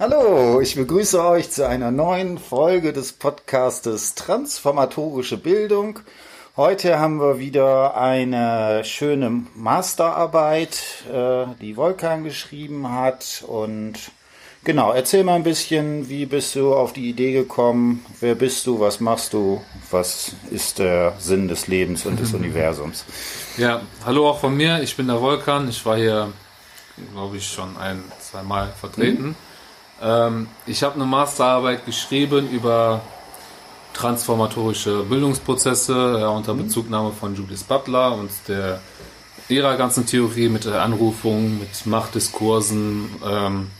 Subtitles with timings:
[0.00, 6.00] Hallo, ich begrüße euch zu einer neuen Folge des Podcastes Transformatorische Bildung.
[6.56, 13.44] Heute haben wir wieder eine schöne Masterarbeit, äh, die Volkan geschrieben hat.
[13.46, 14.10] Und
[14.64, 18.04] genau, erzähl mal ein bisschen, wie bist du auf die Idee gekommen?
[18.18, 18.80] Wer bist du?
[18.80, 19.62] Was machst du?
[19.92, 23.04] Was ist der Sinn des Lebens und des Universums?
[23.56, 24.82] Ja, hallo auch von mir.
[24.82, 25.68] Ich bin der Volkan.
[25.68, 26.32] Ich war hier,
[27.12, 29.26] glaube ich, schon ein, zwei Mal vertreten.
[29.28, 29.53] Mhm.
[30.04, 33.00] Ähm, ich habe eine Masterarbeit geschrieben über
[33.94, 36.64] transformatorische Bildungsprozesse ja, unter mhm.
[36.64, 38.80] Bezugnahme von Judith Butler und der
[39.48, 43.70] ihrer ganzen Theorie mit der Anrufung, mit Machtdiskursen, ähm,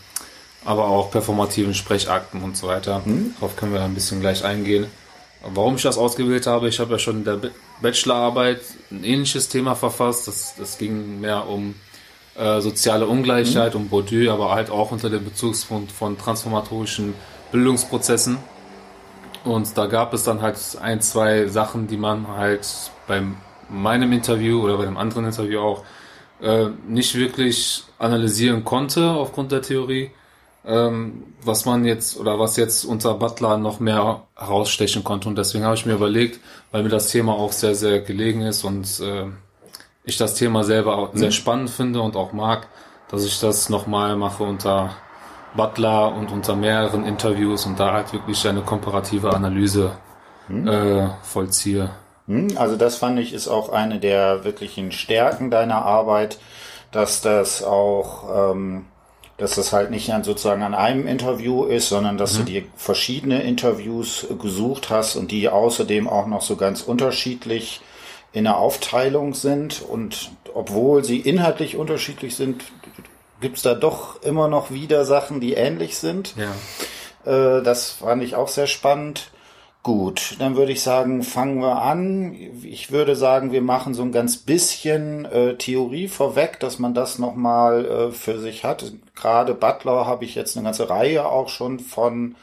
[0.65, 3.03] aber auch performativen Sprechakten und so weiter.
[3.05, 3.35] Mhm.
[3.35, 4.87] Darauf können wir ein bisschen gleich eingehen.
[5.43, 7.39] Warum ich das ausgewählt habe, ich habe ja schon in der
[7.83, 8.61] Bachelorarbeit
[8.91, 10.27] ein ähnliches Thema verfasst.
[10.27, 11.75] Das, das ging mehr um
[12.37, 13.83] äh, soziale Ungleichheit mhm.
[13.83, 17.15] und Bourdieu, aber halt auch unter dem Bezugspunkt von transformatorischen
[17.53, 18.39] Bildungsprozessen.
[19.45, 22.67] Und da gab es dann halt ein, zwei Sachen, die man halt
[23.07, 23.23] bei
[23.69, 25.85] meinem Interview oder bei einem anderen Interview auch
[26.41, 30.11] äh, nicht wirklich analysieren konnte aufgrund der Theorie.
[30.67, 35.29] Ähm, was man jetzt oder was jetzt unter Butler noch mehr herausstechen konnte.
[35.29, 38.65] Und deswegen habe ich mir überlegt, weil mir das Thema auch sehr, sehr gelegen ist
[38.65, 39.27] und äh,
[40.05, 41.33] ich das Thema selber auch sehr mhm.
[41.33, 42.69] spannend finde und auch mag,
[43.11, 44.97] dass ich das nochmal mache unter
[45.57, 49.93] Butler und unter mehreren Interviews und da halt wirklich eine komparative Analyse
[50.49, 50.69] mhm.
[50.69, 51.91] äh, vollziehe.
[52.27, 52.57] Mhm.
[52.57, 56.39] Also das fand ich ist auch eine der wirklichen Stärken deiner Arbeit,
[56.91, 58.87] dass das auch, ähm,
[59.37, 62.39] dass das halt nicht an sozusagen an einem Interview ist, sondern dass mhm.
[62.39, 67.81] du dir verschiedene Interviews gesucht hast und die außerdem auch noch so ganz unterschiedlich
[68.35, 72.65] in der Aufteilung sind und obwohl sie inhaltlich unterschiedlich sind,
[73.41, 76.35] gibt es da doch immer noch wieder Sachen, die ähnlich sind.
[76.37, 77.59] Ja.
[77.59, 79.31] Äh, das fand ich auch sehr spannend.
[79.85, 82.35] Gut, dann würde ich sagen, fangen wir an.
[82.63, 87.19] Ich würde sagen, wir machen so ein ganz bisschen äh, Theorie vorweg, dass man das
[87.19, 88.93] nochmal äh, für sich hat.
[89.15, 92.35] Gerade Butler habe ich jetzt eine ganze Reihe auch schon von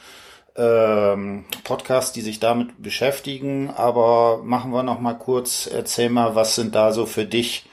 [0.55, 3.69] ähm, Podcasts, die sich damit beschäftigen.
[3.69, 7.65] Aber machen wir noch mal kurz, erzähl mal, was sind da so für dich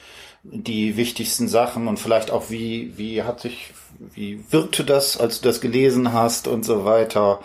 [0.42, 5.48] die wichtigsten Sachen und vielleicht auch wie, wie hat sich, wie wirkte das, als du
[5.48, 7.40] das gelesen hast und so weiter?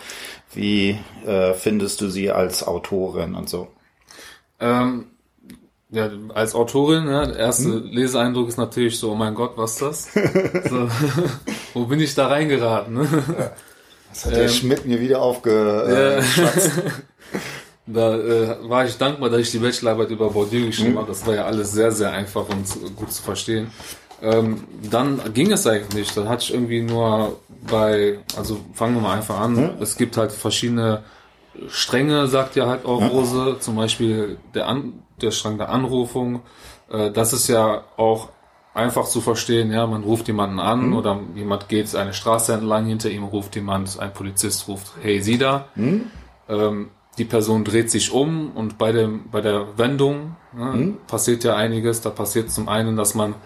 [0.52, 3.68] Wie äh, findest du sie als Autorin und so?
[4.60, 5.06] Ähm,
[5.90, 7.86] ja, als Autorin, ja, der erste hm?
[7.86, 10.08] Leseeindruck ist natürlich so, oh mein Gott, was ist das?
[10.68, 10.88] so,
[11.74, 12.94] wo bin ich da reingeraten?
[12.94, 13.08] Ne?
[13.38, 13.50] Ja.
[14.14, 16.78] Das hat ähm, der Schmidt mir wieder aufgeschwatzt.
[16.78, 16.90] Äh,
[17.86, 20.98] da äh, war ich dankbar, dass ich die Bachelorarbeit über Bourdieu geschrieben mhm.
[20.98, 21.08] habe.
[21.08, 23.72] Das war ja alles sehr, sehr einfach und gut zu verstehen.
[24.22, 26.16] Ähm, dann ging es eigentlich nicht.
[26.16, 29.54] Dann hatte ich irgendwie nur bei, also fangen wir mal einfach an.
[29.54, 29.70] Mhm.
[29.80, 31.02] Es gibt halt verschiedene
[31.68, 33.08] Stränge, sagt ja halt auch mhm.
[33.08, 33.56] Rose.
[33.58, 36.42] Zum Beispiel der, an, der Strang der Anrufung.
[36.88, 38.28] Äh, das ist ja auch
[38.74, 40.96] einfach zu verstehen, ja, man ruft jemanden an mhm.
[40.96, 45.38] oder jemand geht eine Straße entlang, hinter ihm ruft jemand, ein Polizist ruft, hey, Sie
[45.38, 45.68] da.
[45.76, 46.10] Mhm.
[46.48, 50.96] Ähm, die Person dreht sich um und bei dem, bei der Wendung ne, mhm.
[51.06, 52.00] passiert ja einiges.
[52.00, 53.36] Da passiert zum einen, dass man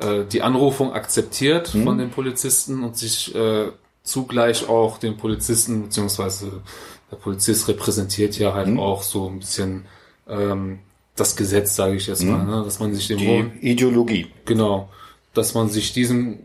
[0.00, 1.84] äh, die Anrufung akzeptiert mhm.
[1.84, 3.66] von den Polizisten und sich äh,
[4.02, 6.62] zugleich auch den Polizisten, beziehungsweise
[7.10, 8.80] der Polizist repräsentiert ja halt mhm.
[8.80, 9.84] auch so ein bisschen
[10.26, 10.78] ähm,
[11.16, 12.50] das Gesetz, sage ich jetzt mal, mhm.
[12.50, 12.62] ne?
[12.64, 14.28] dass man sich dem Die Ideologie.
[14.44, 14.88] Genau,
[15.34, 16.38] dass man sich diesem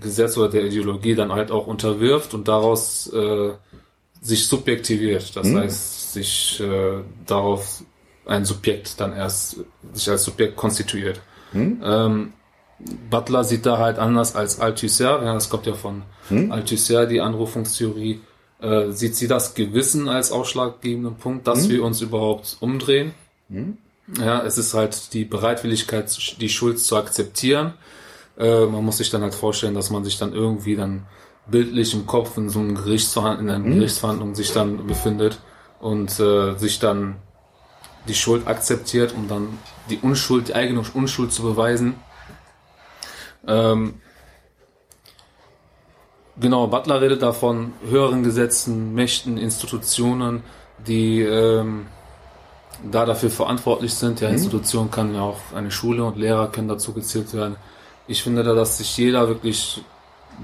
[0.00, 3.52] Gesetz oder der Ideologie dann halt auch unterwirft und daraus äh,
[4.20, 5.36] sich subjektiviert.
[5.36, 5.58] Das mhm.
[5.58, 7.82] heißt, sich äh, darauf
[8.26, 9.56] ein Subjekt dann erst
[9.92, 11.20] sich als Subjekt konstituiert.
[11.52, 11.80] Mhm.
[11.82, 12.32] Ähm,
[13.10, 16.52] Butler sieht da halt anders als Althusser, ja, das kommt ja von mhm.
[16.52, 18.20] Althusser, die Anrufungstheorie.
[18.60, 21.70] Äh, sieht sie das Gewissen als ausschlaggebenden Punkt, dass mhm.
[21.70, 23.12] wir uns überhaupt umdrehen?
[24.16, 27.74] Ja, es ist halt die Bereitwilligkeit, die Schuld zu akzeptieren.
[28.38, 31.06] Äh, man muss sich dann halt vorstellen, dass man sich dann irgendwie dann
[31.46, 33.74] bildlich im Kopf in so einem Gerichtsverhandlung, in einer mhm.
[33.74, 35.40] Gerichtsverhandlung sich dann befindet
[35.80, 37.16] und äh, sich dann
[38.06, 39.58] die Schuld akzeptiert, um dann
[39.90, 41.94] die Unschuld, die eigene Unschuld zu beweisen.
[43.46, 44.00] Ähm,
[46.40, 50.42] genau, Butler redet davon höheren Gesetzen, Mächten, Institutionen,
[50.86, 51.86] die ähm,
[52.90, 54.20] da dafür verantwortlich sind.
[54.20, 54.34] Ja, mhm.
[54.34, 57.56] Institution kann ja auch eine Schule und Lehrer können dazu gezählt werden.
[58.06, 59.82] Ich finde da, dass sich jeder wirklich,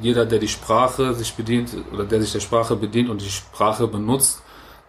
[0.01, 3.87] jeder, der die Sprache sich bedient oder der sich der Sprache bedient und die Sprache
[3.87, 4.43] benutzt,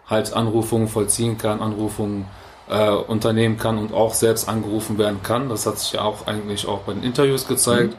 [0.06, 2.26] halt Anrufungen vollziehen kann, Anrufungen
[2.68, 5.48] äh, unternehmen kann und auch selbst angerufen werden kann.
[5.48, 7.96] Das hat sich ja auch eigentlich auch bei den Interviews gezeigt.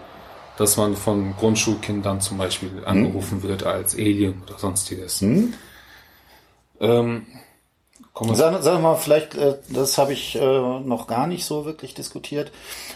[0.58, 5.22] dass man von Grundschulkindern zum Beispiel angerufen wird als Alien oder sonstiges.
[5.22, 5.54] Hm?
[6.80, 7.28] Ähm,
[8.34, 10.40] Sag, sag mal, vielleicht, äh, das habe ich äh,
[10.80, 12.52] noch gar nicht so wirklich diskutiert.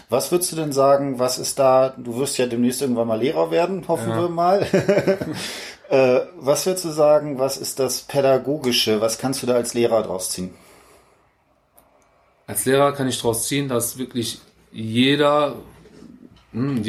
[0.08, 3.50] Was würdest du denn sagen, was ist da, du wirst ja demnächst irgendwann mal Lehrer
[3.50, 4.20] werden, hoffen Ja.
[4.22, 4.62] wir mal.
[5.90, 10.02] äh, was würdest du sagen, was ist das Pädagogische, was kannst du da als Lehrer
[10.02, 10.54] draus ziehen?
[12.46, 14.40] Als Lehrer kann ich daraus ziehen, dass wirklich
[14.72, 15.54] jeder,
[16.52, 16.82] hm,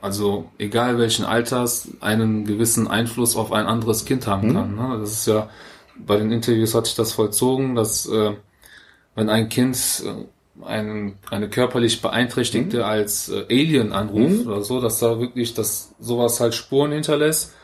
[0.00, 4.76] also egal welchen Alters, einen gewissen Einfluss auf ein anderes Kind haben kann.
[4.76, 4.98] Ne?
[5.00, 5.48] Das ist ja,
[6.06, 8.32] bei den Interviews hat sich das vollzogen, dass äh,
[9.14, 14.98] wenn ein Kind äh, einen, eine körperlich Beeinträchtigte als äh, Alien anruft oder so, dass
[14.98, 17.54] da wirklich dass sowas halt Spuren hinterlässt,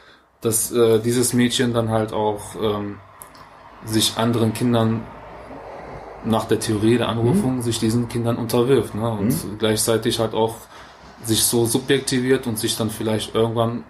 [0.40, 2.98] dass äh, dieses Mädchen dann halt auch ähm,
[3.84, 5.02] sich anderen Kindern
[6.24, 9.10] nach der Theorie der Anrufung sich diesen Kindern unterwirft ne?
[9.10, 10.56] und gleichzeitig halt auch
[11.22, 13.84] sich so subjektiviert und sich dann vielleicht irgendwann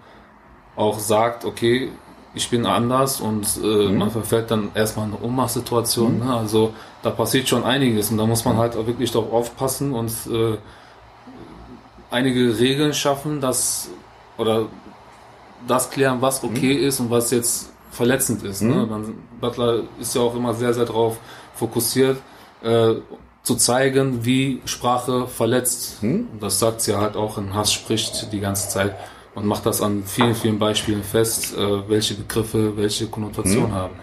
[0.75, 1.91] auch sagt, okay,
[2.33, 6.19] ich bin anders und äh, man verfällt dann erstmal in eine Ohnmachtssituation.
[6.19, 6.33] Ne?
[6.35, 10.11] Also da passiert schon einiges und da muss man halt auch wirklich darauf aufpassen und
[10.29, 10.57] äh,
[12.11, 13.89] einige Regeln schaffen, dass
[14.37, 14.67] oder
[15.67, 18.61] das klären, was okay ist und was jetzt verletzend ist.
[18.61, 18.85] Ne?
[18.85, 21.17] Man, Butler ist ja auch immer sehr, sehr darauf
[21.55, 22.17] fokussiert,
[22.63, 22.95] äh,
[23.41, 25.99] zu zeigen, wie Sprache verletzt.
[26.39, 28.95] Das sagt sie halt auch in Hass spricht die ganze Zeit
[29.37, 33.95] und macht das an vielen, vielen Beispielen fest, äh, welche Begriffe welche Konnotation haben.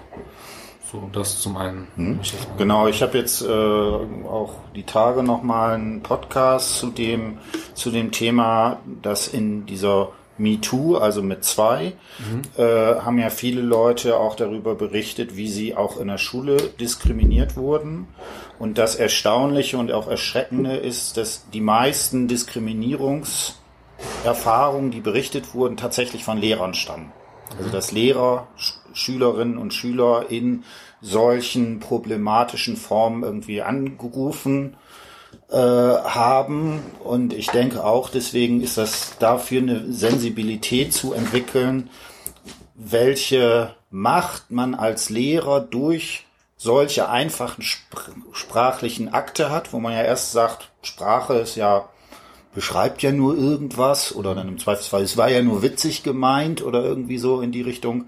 [0.93, 1.89] So, das zum einen.
[2.23, 6.91] Ich jetzt mal- Genau, ich habe jetzt äh, auch die Tage nochmal einen Podcast zu
[6.91, 7.39] dem,
[7.75, 11.95] zu dem Thema, dass in dieser MeToo, also mit zwei,
[12.57, 17.57] äh, haben ja viele Leute auch darüber berichtet, wie sie auch in der Schule diskriminiert
[17.57, 18.07] wurden.
[18.61, 22.29] Und das Erstaunliche und auch Erschreckende ist, dass die meisten
[24.25, 27.12] Diskriminierungserfahrungen, die berichtet wurden, tatsächlich von Lehrern stammen.
[27.59, 30.62] Also dass Lehrer, Sch Schülerinnen und Schüler in
[31.00, 34.76] solchen problematischen Formen irgendwie angerufen
[35.50, 36.81] äh, haben.
[37.03, 41.91] Und ich denke auch, deswegen ist das dafür eine Sensibilität zu entwickeln,
[42.77, 46.25] welche Macht man als Lehrer durch
[46.56, 51.88] solche einfachen spr sprachlichen Akte hat, wo man ja erst sagt, Sprache ist ja
[52.55, 56.83] beschreibt ja nur irgendwas oder dann im Zweifelsfall, es war ja nur witzig gemeint oder
[56.83, 58.06] irgendwie so in die Richtung,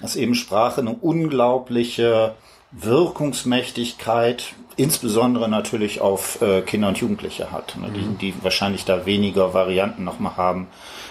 [0.00, 2.34] dass eben Sprache eine unglaubliche
[2.72, 9.54] Wirkungsmächtigkeit, insbesondere natürlich auf äh, Kinder und Jugendliche hat, ne, die, die wahrscheinlich da weniger
[9.54, 10.66] Varianten nochmal haben,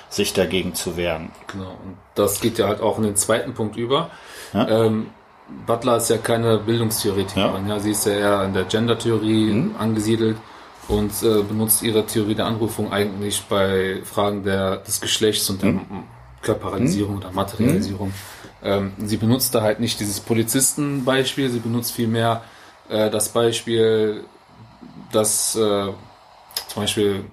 [0.09, 1.31] sich dagegen zu wehren.
[1.47, 1.69] Genau.
[1.69, 4.11] Und das geht ja halt auch in den zweiten Punkt über.
[4.53, 5.07] Ähm,
[5.65, 7.67] Butler ist ja keine Bildungstheoretikerin.
[7.67, 7.79] Ja.
[7.79, 10.37] sie ist ja eher in der Gender-Theorie angesiedelt
[10.87, 15.69] und äh, benutzt ihre Theorie der Anrufung eigentlich bei Fragen der, des Geschlechts und der
[15.69, 15.85] M-
[16.41, 18.13] Körperalisierung oder Materialisierung.
[18.61, 22.43] Ähm, sie benutzt da halt nicht dieses Polizistenbeispiel, sie benutzt vielmehr
[22.89, 24.23] äh, das Beispiel,
[25.11, 25.59] dass äh,
[26.67, 27.25] zum Beispiel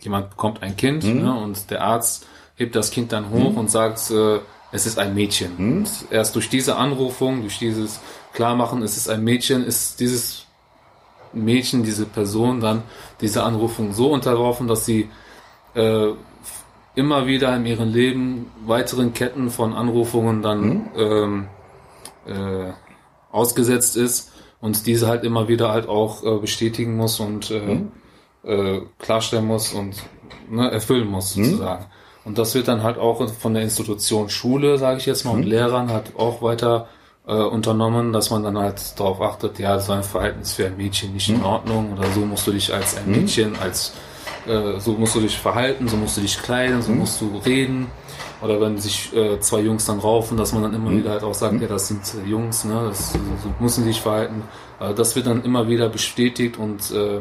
[0.00, 2.26] jemand bekommt ein Kind ne, und der Arzt
[2.56, 4.38] hebt das Kind dann hoch und sagt, äh,
[4.70, 5.56] es ist ein Mädchen.
[5.56, 8.00] Und erst durch diese Anrufung, durch dieses
[8.34, 10.44] Klarmachen, es ist ein Mädchen, ist dieses
[11.32, 12.82] Mädchen, diese Person dann
[13.20, 15.08] dieser Anrufung so unterworfen, dass sie
[15.74, 16.08] äh,
[16.94, 21.48] immer wieder in ihrem Leben weiteren Ketten von Anrufungen dann ähm,
[22.26, 22.72] äh,
[23.30, 27.82] ausgesetzt ist und diese halt immer wieder halt auch äh, bestätigen muss und äh,
[28.42, 30.02] äh, klarstellen muss und
[30.50, 31.86] ne, erfüllen muss sozusagen.
[32.24, 35.44] Und das wird dann halt auch von der Institution Schule, sage ich jetzt mal, und
[35.44, 36.88] Lehrern halt auch weiter
[37.28, 40.76] äh, unternommen, dass man dann halt darauf achtet, ja, so ein Verhalten ist für ein
[40.76, 43.92] Mädchen nicht in Ordnung oder so musst du dich als ein Mädchen, als
[44.46, 47.90] äh, so musst du dich verhalten, so musst du dich kleiden, so musst du reden.
[48.40, 51.34] Oder wenn sich äh, zwei Jungs dann raufen, dass man dann immer wieder halt auch
[51.34, 53.18] sagt, ja, das sind äh, Jungs, ne, das, so
[53.58, 54.42] müssen sie sich verhalten.
[54.80, 57.20] Äh, das wird dann immer wieder bestätigt und äh,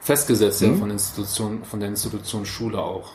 [0.00, 3.12] festgesetzt ja, von Institution, von der Institution Schule auch.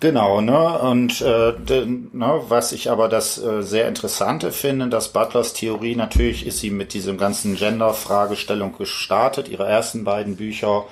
[0.00, 0.78] Genau, ne?
[0.78, 1.52] Und äh,
[1.86, 6.70] ne, was ich aber das äh, sehr Interessante finde, dass Butlers Theorie natürlich ist sie
[6.70, 9.48] mit diesem ganzen Gender-Fragestellung gestartet.
[9.48, 10.86] Ihre ersten beiden Bücher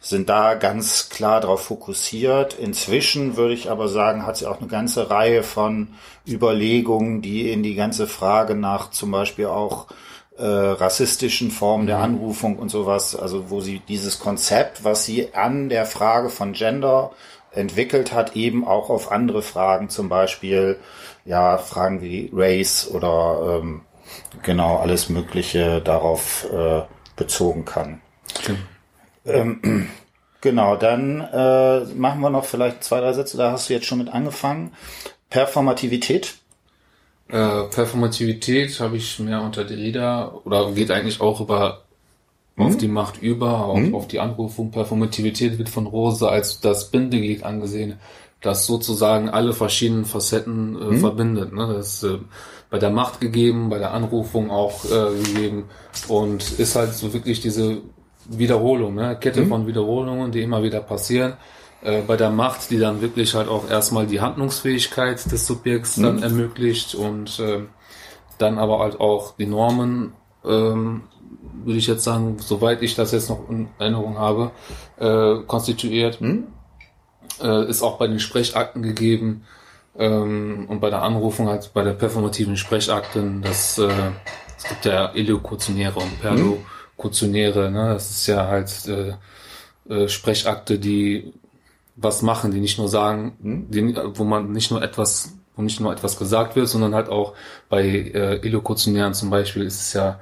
[0.00, 2.54] sind da ganz klar darauf fokussiert.
[2.54, 5.88] Inzwischen würde ich aber sagen, hat sie auch eine ganze Reihe von
[6.26, 9.88] Überlegungen, die in die ganze Frage nach zum Beispiel auch
[10.38, 15.68] äh, rassistischen Formen der Anrufung und sowas, also wo sie dieses Konzept, was sie an
[15.68, 17.10] der Frage von Gender
[17.54, 20.78] entwickelt hat, eben auch auf andere Fragen, zum Beispiel
[21.24, 23.82] ja Fragen wie Race oder ähm,
[24.42, 26.82] genau alles Mögliche darauf äh,
[27.16, 28.00] bezogen kann.
[29.24, 29.88] Ähm,
[30.42, 33.98] Genau, dann äh, machen wir noch vielleicht zwei, drei Sätze, da hast du jetzt schon
[33.98, 34.74] mit angefangen.
[35.30, 36.34] Performativität.
[37.28, 41.81] Äh, Performativität habe ich mehr unter Derrida oder geht eigentlich auch über.
[42.56, 43.94] Auf die Macht über, auf, mhm.
[43.94, 44.70] auf die Anrufung.
[44.70, 47.98] Performativität wird von Rose als das Bindeglied angesehen,
[48.40, 51.00] das sozusagen alle verschiedenen Facetten äh, mhm.
[51.00, 51.52] verbindet.
[51.52, 51.72] Ne?
[51.74, 52.18] Das ist äh,
[52.70, 55.64] bei der Macht gegeben, bei der Anrufung auch äh, gegeben
[56.08, 57.82] und ist halt so wirklich diese
[58.28, 59.16] Wiederholung, ne?
[59.20, 59.48] Kette mhm.
[59.48, 61.34] von Wiederholungen, die immer wieder passieren.
[61.82, 66.22] Äh, bei der Macht, die dann wirklich halt auch erstmal die Handlungsfähigkeit des Subjekts dann
[66.22, 67.62] ermöglicht und äh,
[68.38, 70.12] dann aber halt auch die Normen,
[70.44, 71.02] ähm,
[71.64, 74.50] würde ich jetzt sagen, soweit ich das jetzt noch in Erinnerung habe,
[74.98, 76.20] äh, konstituiert.
[76.20, 76.48] Mhm.
[77.40, 79.44] Äh, ist auch bei den Sprechakten gegeben
[79.98, 83.90] ähm, und bei der Anrufung halt bei der performativen Sprechakten, das äh,
[84.56, 86.56] es gibt ja Eliokotionäre und Perlo.
[86.56, 86.66] Mhm
[87.02, 87.94] Kutionäre, ne?
[87.94, 89.14] Das ist ja halt äh,
[89.92, 91.32] äh, Sprechakte, die
[91.96, 93.70] was machen, die nicht nur sagen, hm?
[93.70, 97.34] die, wo man nicht nur etwas, wo nicht nur etwas gesagt wird, sondern halt auch
[97.68, 100.20] bei äh, Elokutionären zum Beispiel ist es ja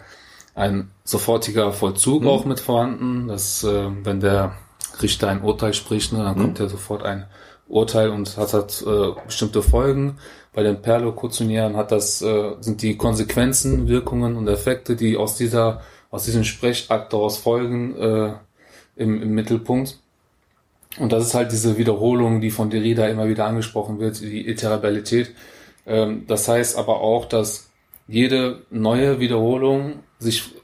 [0.61, 2.29] ein sofortiger Vollzug mhm.
[2.29, 4.52] auch mit vorhanden, dass äh, wenn der
[5.00, 6.43] Richter ein Urteil spricht, ne, dann mhm.
[6.43, 7.26] kommt ja sofort ein
[7.67, 10.19] Urteil und hat halt äh, bestimmte Folgen.
[10.52, 15.81] Bei den Perlokutionären hat das äh, sind die Konsequenzen, Wirkungen und Effekte, die aus dieser
[16.11, 18.33] aus diesem Sprechakt daraus folgen äh,
[18.97, 19.99] im, im Mittelpunkt.
[20.99, 25.35] Und das ist halt diese Wiederholung, die von Derrida immer wieder angesprochen wird, die Iterabilität.
[25.87, 27.71] Ähm, das heißt aber auch, dass
[28.09, 30.54] jede neue Wiederholung sich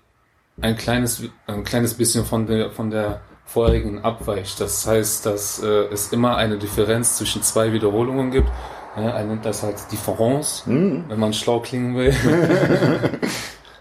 [0.61, 4.61] ein kleines, ein kleines bisschen von der, von der vorherigen abweicht.
[4.61, 8.49] Das heißt, dass äh, es immer eine Differenz zwischen zwei Wiederholungen gibt.
[8.97, 11.05] Ja, er nennt das halt Difference, mhm.
[11.09, 12.15] wenn man schlau klingen will.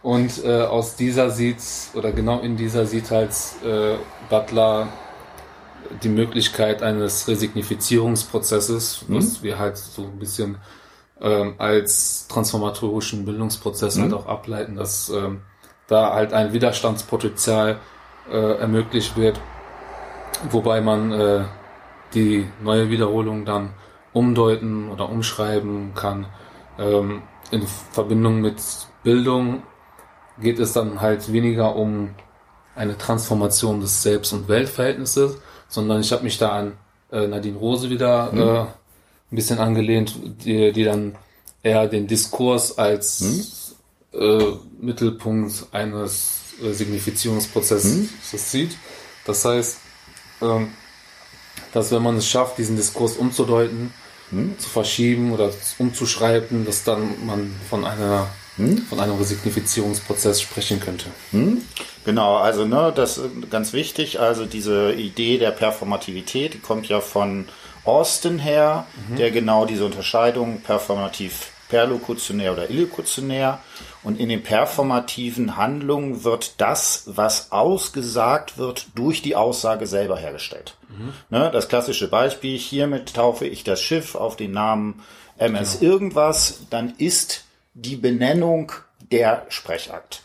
[0.04, 1.62] Und äh, aus dieser sieht,
[1.96, 3.32] oder genau in dieser sieht halt
[3.66, 3.96] äh,
[4.30, 4.90] Butler
[6.04, 9.16] die Möglichkeit eines Resignifizierungsprozesses, mhm.
[9.16, 10.58] was wir halt so ein bisschen
[11.22, 14.16] ähm, als transformatorischen Bildungsprozess halt mhm.
[14.16, 15.42] halt auch ableiten, dass ähm,
[15.88, 17.78] da halt ein Widerstandspotenzial
[18.32, 19.40] äh, ermöglicht wird,
[20.50, 21.44] wobei man äh,
[22.14, 23.74] die neue Wiederholung dann
[24.14, 26.28] umdeuten oder umschreiben kann
[26.78, 28.62] ähm, in Verbindung mit
[29.04, 29.64] Bildung
[30.40, 32.10] geht es dann halt weniger um
[32.76, 35.38] eine Transformation des Selbst- und Weltverhältnisses,
[35.70, 36.74] sondern ich habe mich da an
[37.12, 38.42] äh, Nadine Rose wieder mhm.
[38.42, 38.68] äh, ein
[39.32, 41.16] bisschen angelehnt, die, die dann
[41.64, 43.46] eher den Diskurs als mhm.
[44.20, 48.10] Äh, Mittelpunkt eines äh, Signifizierungsprozesses mhm.
[48.38, 48.78] sieht.
[49.26, 49.78] Das heißt,
[50.42, 50.70] ähm,
[51.74, 53.94] dass wenn man es schafft, diesen Diskurs umzudeuten,
[54.32, 54.58] mhm.
[54.60, 58.78] zu verschieben oder umzuschreiben, dass dann man von einer hm?
[58.84, 61.08] von einem Resignifizierungsprozess sprechen könnte.
[61.32, 61.62] Hm?
[62.06, 64.20] Genau, also ne, das ist ganz wichtig.
[64.20, 67.50] Also diese Idee der Performativität, die kommt ja von
[67.84, 69.18] Austin her, mhm.
[69.18, 73.60] der genau diese Unterscheidung performativ perlokutionär oder illokutionär
[74.06, 80.78] und in den performativen Handlungen wird das, was ausgesagt wird, durch die Aussage selber hergestellt.
[80.90, 81.14] Mhm.
[81.30, 85.02] Ne, das klassische Beispiel, hiermit taufe ich das Schiff auf den Namen
[85.38, 85.94] MS genau.
[85.94, 88.72] irgendwas, dann ist die Benennung
[89.12, 90.22] der Sprechakt.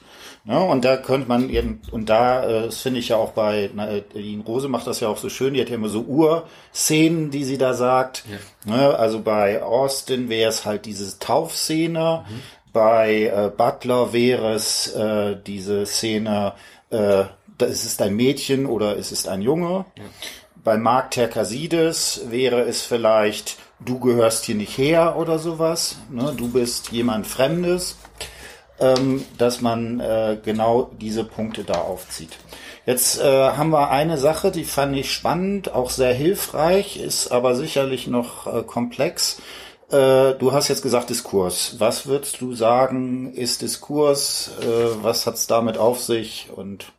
[0.46, 3.70] Ja, und da könnte man eben, und da, äh, das finde ich ja auch bei
[3.74, 7.44] Nadine Rose macht das ja auch so schön, die hat ja immer so Urszenen, die
[7.44, 8.24] sie da sagt.
[8.66, 8.76] Ja.
[8.76, 12.40] Ja, also bei Austin wäre es halt diese Taufszene, mhm.
[12.72, 16.54] Bei äh, Butler wäre es äh, diese Szene,
[16.90, 17.24] äh,
[17.60, 19.84] ist es ein Mädchen oder ist es ein Junge.
[20.62, 26.34] Bei Mark Terkasides wäre es vielleicht du gehörst hier nicht her oder sowas, ne?
[26.36, 27.96] du bist jemand Fremdes,
[28.78, 32.36] ähm, dass man äh, genau diese Punkte da aufzieht.
[32.86, 37.54] Jetzt äh, haben wir eine Sache, die fand ich spannend, auch sehr hilfreich, ist aber
[37.54, 39.40] sicherlich noch äh, komplex.
[39.90, 41.76] Äh, du hast jetzt gesagt Diskurs.
[41.78, 44.52] Was würdest du sagen, ist Diskurs?
[44.60, 46.48] Äh, was hat's damit auf sich?
[46.54, 46.92] Und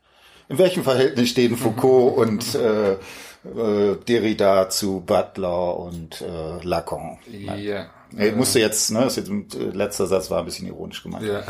[0.50, 7.18] in welchem Verhältnis stehen Foucault und äh, äh, Derrida zu Butler und äh, Lacan.
[7.30, 7.88] Ja.
[8.18, 11.24] Ich musste jetzt, ne, das jetzt, letzter Satz war ein bisschen ironisch gemeint.
[11.24, 11.44] Ja.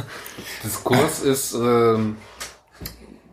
[0.64, 2.16] Diskurs ist, ähm,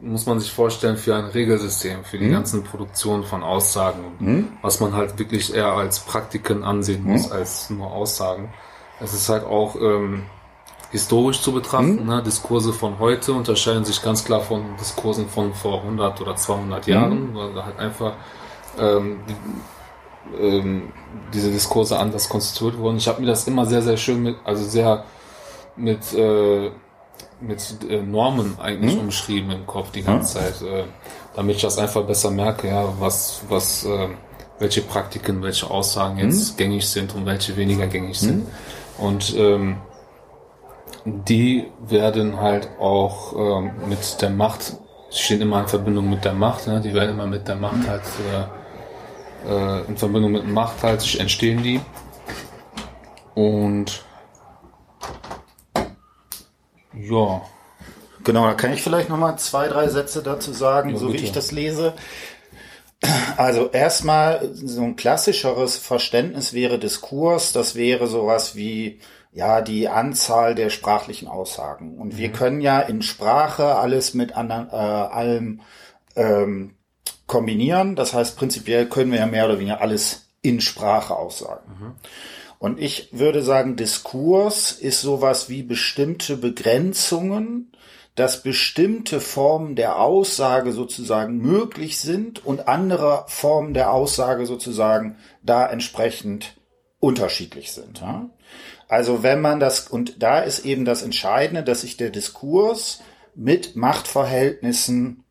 [0.02, 2.34] muss man sich vorstellen, für ein Regelsystem, für die mhm.
[2.34, 4.48] ganzen Produktionen von Aussagen, mhm.
[4.62, 7.34] was man halt wirklich eher als Praktiken ansehen muss, mhm.
[7.34, 8.54] als nur Aussagen.
[9.00, 10.24] Es ist halt auch ähm,
[10.92, 12.02] historisch zu betrachten.
[12.04, 12.08] Mhm.
[12.08, 12.24] Ne?
[12.24, 17.32] Diskurse von heute unterscheiden sich ganz klar von Diskursen von vor 100 oder 200 Jahren,
[17.32, 17.36] mhm.
[17.36, 18.14] weil halt einfach
[18.80, 20.94] ähm, die, ähm,
[21.34, 22.98] diese Diskurse anders konstituiert wurden.
[22.98, 25.06] Ich habe mir das immer sehr, sehr schön mit, also sehr
[25.76, 26.72] mit äh,
[27.42, 29.02] mit äh, Normen eigentlich hm?
[29.02, 30.46] umschrieben im Kopf die ganze hm?
[30.46, 30.84] Zeit, äh,
[31.36, 34.10] damit ich das einfach besser merke, ja, was, was, äh,
[34.60, 36.58] welche Praktiken, welche Aussagen jetzt hm?
[36.58, 38.46] gängig sind und welche weniger gängig sind.
[38.46, 39.06] Hm?
[39.06, 39.78] Und ähm,
[41.06, 44.78] die werden halt auch ähm, mit der Macht,
[45.12, 46.82] stehen immer in Verbindung mit der Macht, ne?
[46.82, 48.04] die werden immer mit der Macht halt
[49.46, 51.82] äh, äh, in Verbindung mit Macht halt entstehen die.
[53.36, 54.04] Und
[56.98, 57.42] ja.
[58.24, 61.20] Genau, da kann ich vielleicht noch mal zwei, drei Sätze dazu sagen, ja, so bitte.
[61.20, 61.94] wie ich das lese.
[63.38, 69.00] Also erstmal so ein klassischeres Verständnis wäre Diskurs, das wäre sowas wie
[69.32, 71.98] ja die Anzahl der sprachlichen Aussagen.
[71.98, 72.18] Und mhm.
[72.18, 75.62] wir können ja in Sprache alles mit anderen, äh, allem
[76.16, 76.76] ähm,
[77.28, 77.96] kombinieren.
[77.96, 81.64] Das heißt, prinzipiell können wir ja mehr oder weniger alles in Sprache aussagen.
[81.68, 81.96] Mhm.
[82.60, 87.72] Und ich würde sagen, Diskurs ist sowas wie bestimmte Begrenzungen,
[88.16, 95.68] dass bestimmte Formen der Aussage sozusagen möglich sind und andere Formen der Aussage sozusagen da
[95.68, 96.56] entsprechend
[97.00, 98.00] unterschiedlich sind.
[98.00, 98.30] Ja?
[98.88, 103.02] Also wenn man das, und da ist eben das Entscheidende, dass sich der Diskurs
[103.36, 105.26] mit Machtverhältnissen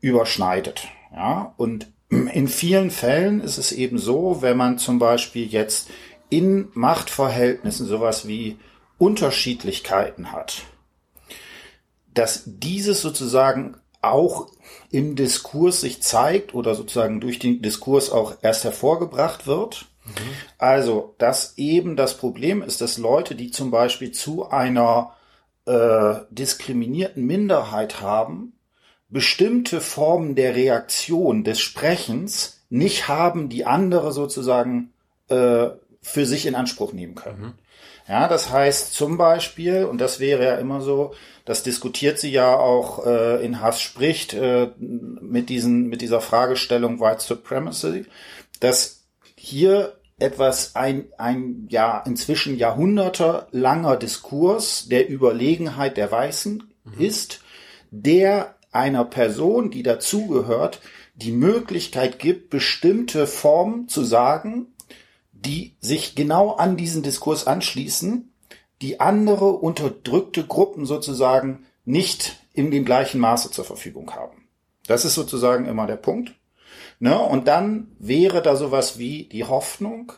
[0.00, 0.86] überschneidet.
[1.12, 1.52] Ja?
[1.56, 5.88] Und in vielen Fällen ist es eben so, wenn man zum Beispiel jetzt
[6.30, 8.58] in Machtverhältnissen sowas wie
[8.98, 10.62] Unterschiedlichkeiten hat,
[12.14, 14.48] dass dieses sozusagen auch
[14.90, 19.86] im Diskurs sich zeigt oder sozusagen durch den Diskurs auch erst hervorgebracht wird.
[20.04, 20.12] Mhm.
[20.58, 25.12] Also, dass eben das Problem ist, dass Leute, die zum Beispiel zu einer
[25.66, 28.54] äh, diskriminierten Minderheit haben,
[29.08, 34.92] bestimmte Formen der Reaktion des Sprechens nicht haben, die andere sozusagen
[35.28, 35.70] äh,
[36.02, 37.40] für sich in Anspruch nehmen können.
[37.40, 37.52] Mhm.
[38.08, 41.14] Ja, das heißt zum Beispiel, und das wäre ja immer so,
[41.44, 47.00] das diskutiert sie ja auch äh, in Hass spricht äh, mit diesen mit dieser Fragestellung
[47.00, 48.06] White Supremacy,
[48.60, 49.04] dass
[49.36, 57.00] hier etwas ein ein ja inzwischen jahrhundertelanger Diskurs der Überlegenheit der Weißen mhm.
[57.00, 57.40] ist,
[57.90, 60.80] der einer Person, die dazugehört,
[61.14, 64.68] die Möglichkeit gibt, bestimmte Formen zu sagen,
[65.44, 68.32] die sich genau an diesen Diskurs anschließen,
[68.82, 74.46] die andere unterdrückte Gruppen sozusagen nicht in dem gleichen Maße zur Verfügung haben.
[74.86, 76.32] Das ist sozusagen immer der Punkt.
[76.98, 77.18] Ne?
[77.18, 80.12] Und dann wäre da sowas wie die Hoffnung,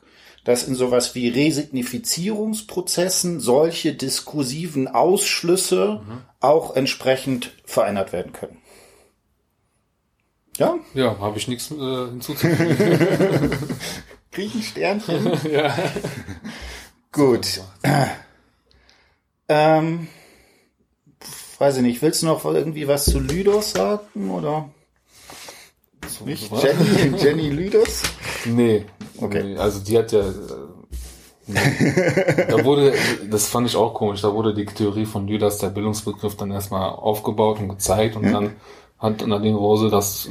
[0.44, 6.22] dass in sowas wie Resignifizierungsprozessen solche diskursiven Ausschlüsse mhm.
[6.40, 8.58] auch entsprechend verändert werden können.
[10.58, 10.74] Ja?
[10.94, 13.52] Ja, habe ich nichts äh, hinzuzufügen.
[14.32, 15.30] Krieg ein Sternchen?
[15.50, 15.74] ja.
[17.12, 17.60] Gut.
[19.48, 20.06] Ähm,
[21.58, 24.70] weiß ich nicht, willst du noch irgendwie was zu Lydos sagen, oder?
[26.06, 26.50] So, nicht?
[26.50, 28.02] Jenny, Jenny Lydos?
[28.46, 28.86] Nee.
[29.18, 29.42] Okay.
[29.42, 30.24] Nee, also die hat ja,
[31.46, 31.58] Nee.
[31.58, 32.94] Äh, da wurde,
[33.28, 36.90] das fand ich auch komisch, da wurde die Theorie von Lydas, der Bildungsbegriff, dann erstmal
[36.90, 38.52] aufgebaut und gezeigt und dann
[39.02, 40.28] Hand an Rose, das,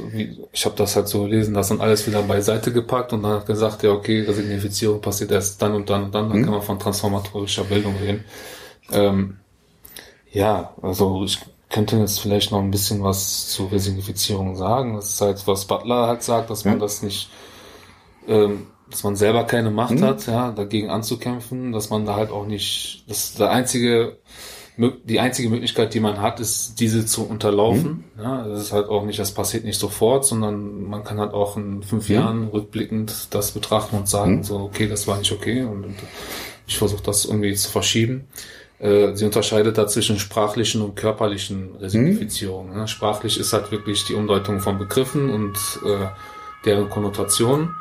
[0.50, 3.46] ich habe das halt so gelesen, das dann alles wieder beiseite gepackt und dann hat
[3.46, 6.44] gesagt, ja okay, Resignifizierung passiert erst dann und dann und dann, dann mhm.
[6.44, 8.24] kann man von transformatorischer Bildung reden.
[8.90, 9.36] Ähm,
[10.32, 14.94] ja, also ich könnte jetzt vielleicht noch ein bisschen was zu Resignifizierung sagen.
[14.94, 17.28] Das ist halt, was Butler halt sagt, dass man das nicht,
[18.26, 20.04] ähm, dass man selber keine Macht mhm.
[20.04, 24.16] hat, ja, dagegen anzukämpfen, dass man da halt auch nicht, das der einzige
[24.76, 28.04] die einzige Möglichkeit, die man hat, ist, diese zu unterlaufen.
[28.16, 28.22] Mhm.
[28.22, 31.56] Ja, das ist halt auch nicht, das passiert nicht sofort, sondern man kann halt auch
[31.56, 32.14] in fünf mhm.
[32.14, 34.42] Jahren rückblickend das betrachten und sagen, mhm.
[34.44, 35.96] so, okay, das war nicht okay und, und
[36.66, 38.28] ich versuche das irgendwie zu verschieben.
[38.78, 42.80] Äh, sie unterscheidet da zwischen sprachlichen und körperlichen Resignifizierungen.
[42.80, 42.86] Mhm.
[42.86, 46.06] Sprachlich ist halt wirklich die Umdeutung von Begriffen und äh,
[46.64, 47.74] deren Konnotationen.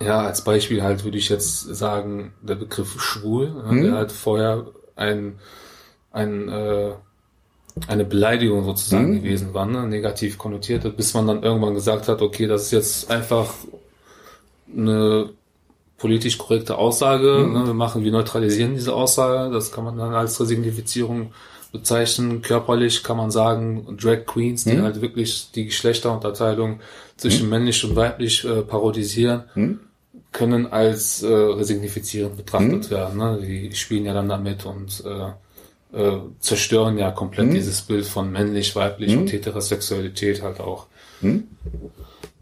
[0.00, 3.94] Ja, als Beispiel halt würde ich jetzt sagen, der Begriff schwul, der mhm.
[3.94, 5.38] halt vorher ein
[6.12, 6.92] ein, äh,
[7.86, 9.22] eine Beleidigung sozusagen mhm.
[9.22, 9.86] gewesen war, ne?
[9.86, 13.52] negativ konnotiert, bis man dann irgendwann gesagt hat, okay, das ist jetzt einfach
[14.76, 15.30] eine
[15.96, 17.52] politisch korrekte Aussage, mhm.
[17.52, 17.66] ne?
[17.66, 21.32] wir machen, wir neutralisieren diese Aussage, das kann man dann als Resignifizierung
[21.72, 22.42] bezeichnen.
[22.42, 24.82] Körperlich kann man sagen, Drag Queens, die mhm.
[24.82, 26.80] halt wirklich die Geschlechterunterteilung
[27.16, 27.50] zwischen mhm.
[27.50, 29.80] männlich und weiblich äh, parodisieren, mhm.
[30.32, 32.90] können als äh, resignifizierend betrachtet mhm.
[32.90, 33.18] werden.
[33.18, 33.38] Ne?
[33.42, 35.32] Die spielen ja dann damit und äh,
[35.92, 37.54] äh, zerstören ja komplett hm?
[37.54, 39.22] dieses Bild von männlich, weiblich hm?
[39.22, 40.86] und Heterosexualität halt auch.
[41.20, 41.48] Hm?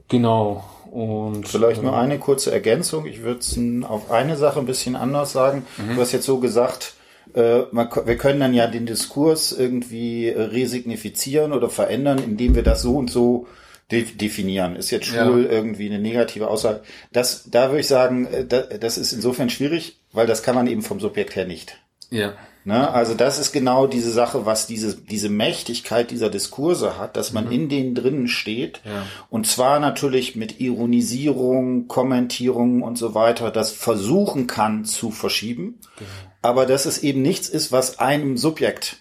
[0.08, 0.64] Genau.
[0.90, 3.06] Und vielleicht nur äh, eine kurze Ergänzung.
[3.06, 3.40] Ich würde
[3.88, 5.66] auf eine Sache ein bisschen anders sagen.
[5.76, 5.96] Mhm.
[5.96, 6.94] Du hast jetzt so gesagt,
[7.34, 12.62] äh, man, wir können dann ja den Diskurs irgendwie äh, resignifizieren oder verändern, indem wir
[12.62, 13.46] das so und so
[13.90, 14.76] de definieren.
[14.76, 15.50] Ist jetzt schwul ja.
[15.50, 16.80] irgendwie eine negative Aussage?
[17.12, 20.82] Das, da würde ich sagen, äh, das ist insofern schwierig, weil das kann man eben
[20.82, 21.78] vom Subjekt her nicht.
[22.10, 22.34] Ja.
[22.66, 22.90] Ne?
[22.90, 27.46] Also das ist genau diese Sache, was diese, diese Mächtigkeit dieser Diskurse hat, dass man
[27.46, 27.52] mhm.
[27.52, 28.80] in denen drinnen steht.
[28.84, 29.06] Ja.
[29.30, 35.78] Und zwar natürlich mit Ironisierung, Kommentierung und so weiter, das versuchen kann zu verschieben.
[35.96, 36.10] Genau.
[36.42, 38.96] Aber dass es eben nichts ist, was einem Subjekt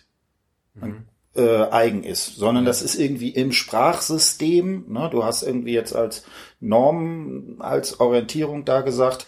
[0.75, 1.05] mhm.
[1.35, 2.67] äh, eigen ist, sondern ja.
[2.67, 4.85] das ist irgendwie im Sprachsystem.
[4.89, 5.09] Ne?
[5.11, 6.23] Du hast irgendwie jetzt als
[6.59, 9.25] Norm, als Orientierung da gesagt,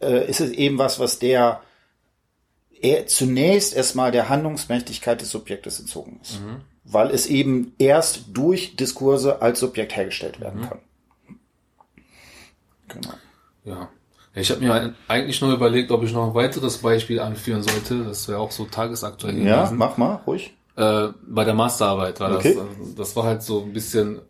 [0.00, 1.60] äh, ist es eben was, was der
[2.82, 6.40] er zunächst erstmal der Handlungsmächtigkeit des Subjektes entzogen ist.
[6.40, 6.62] Mhm.
[6.84, 10.68] Weil es eben erst durch Diskurse als Subjekt hergestellt werden mhm.
[10.68, 10.78] kann.
[12.88, 13.14] Genau.
[13.64, 13.88] Ja.
[14.34, 18.04] Ich habe mir eigentlich nur überlegt, ob ich noch ein weiteres Beispiel anführen sollte.
[18.04, 19.48] Das wäre auch so tagesaktuell gewesen.
[19.48, 20.54] Ja, mach mal, ruhig.
[20.76, 22.56] Äh, bei der Masterarbeit war okay.
[22.56, 22.94] das.
[22.94, 24.20] Das war halt so ein bisschen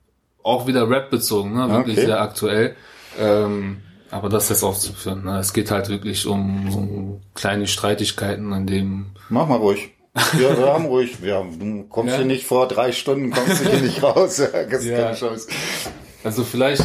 [0.43, 1.69] auch wieder Rap bezogen, ne?
[1.69, 2.07] wirklich okay.
[2.07, 2.77] sehr aktuell.
[3.19, 5.25] Ähm, aber das ist auszuführen.
[5.25, 5.39] Ne?
[5.39, 9.07] Es geht halt wirklich um, um kleine Streitigkeiten, an dem.
[9.29, 9.91] Mach mal ruhig.
[10.39, 11.23] Ja, wir haben ruhig.
[11.23, 12.19] Wir haben, du kommst ja.
[12.19, 14.43] hier nicht vor drei Stunden, kommst du hier nicht raus.
[14.71, 15.03] Das ist ja.
[15.03, 15.49] keine Chance.
[16.25, 16.85] Also vielleicht,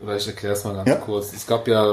[0.00, 0.96] vielleicht erklär es mal ganz ja.
[0.96, 1.32] kurz.
[1.32, 1.86] Es gab ja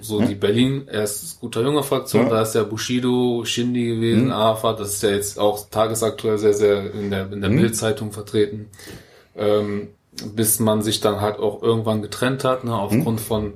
[0.00, 4.32] so die Berlin, erst guter junge Fraktion, da ist ja Bushido, Shindy gewesen, mhm.
[4.32, 7.56] Arafat, das ist ja jetzt auch tagesaktuell sehr, sehr in der, in der mhm.
[7.56, 8.70] Bildzeitung vertreten.
[9.36, 9.88] Ähm,
[10.24, 13.24] bis man sich dann halt auch irgendwann getrennt hat, ne, aufgrund mhm.
[13.24, 13.52] von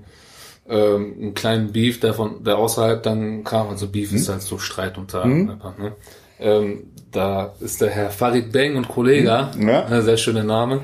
[0.69, 3.69] ähm, einen kleinen Beef, der von der außerhalb dann kam.
[3.69, 4.17] Also Beef mhm.
[4.17, 5.25] ist halt so Streit unter.
[5.25, 5.59] Mhm.
[5.79, 5.93] Ne?
[6.39, 9.69] Ähm, da ist der Herr Farid Bang und Kollega, mhm.
[9.69, 9.89] ja.
[9.89, 10.83] äh, sehr schöne Name,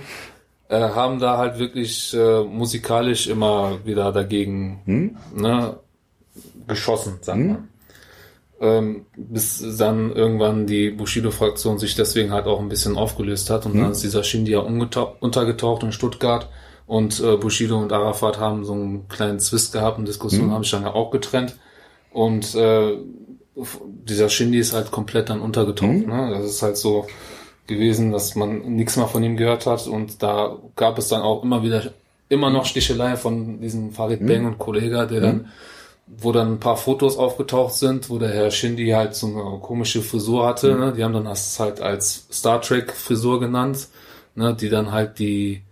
[0.68, 5.16] äh, haben da halt wirklich äh, musikalisch immer wieder dagegen mhm.
[5.34, 5.76] ne,
[6.66, 7.54] geschossen, sagen wir.
[7.54, 7.68] Mhm.
[8.60, 13.76] Ähm, bis dann irgendwann die Bushido-Fraktion sich deswegen halt auch ein bisschen aufgelöst hat und
[13.76, 16.48] dann ist dieser Shindy ja untergetaucht in Stuttgart
[16.86, 20.52] und äh, Bushido und Arafat haben so einen kleinen Zwist gehabt und Diskussion mhm.
[20.52, 21.56] haben sich dann ja auch getrennt.
[22.12, 22.98] Und äh,
[23.54, 26.06] dieser Shindy ist halt komplett dann untergetaucht.
[26.06, 26.06] Mhm.
[26.06, 26.30] Ne?
[26.30, 27.06] Das ist halt so
[27.66, 29.86] gewesen, dass man nichts mehr von ihm gehört hat.
[29.86, 31.92] Und da gab es dann auch immer wieder,
[32.28, 34.26] immer noch Stichelei von diesem Farid mhm.
[34.26, 35.48] Bang und Kollega, der dann,
[36.06, 40.02] wo dann ein paar Fotos aufgetaucht sind, wo der Herr Shindy halt so eine komische
[40.02, 40.74] Frisur hatte.
[40.74, 40.80] Mhm.
[40.80, 40.92] Ne?
[40.96, 43.88] Die haben dann das halt als Star Trek Frisur genannt,
[44.34, 44.54] ne?
[44.54, 45.62] die dann halt die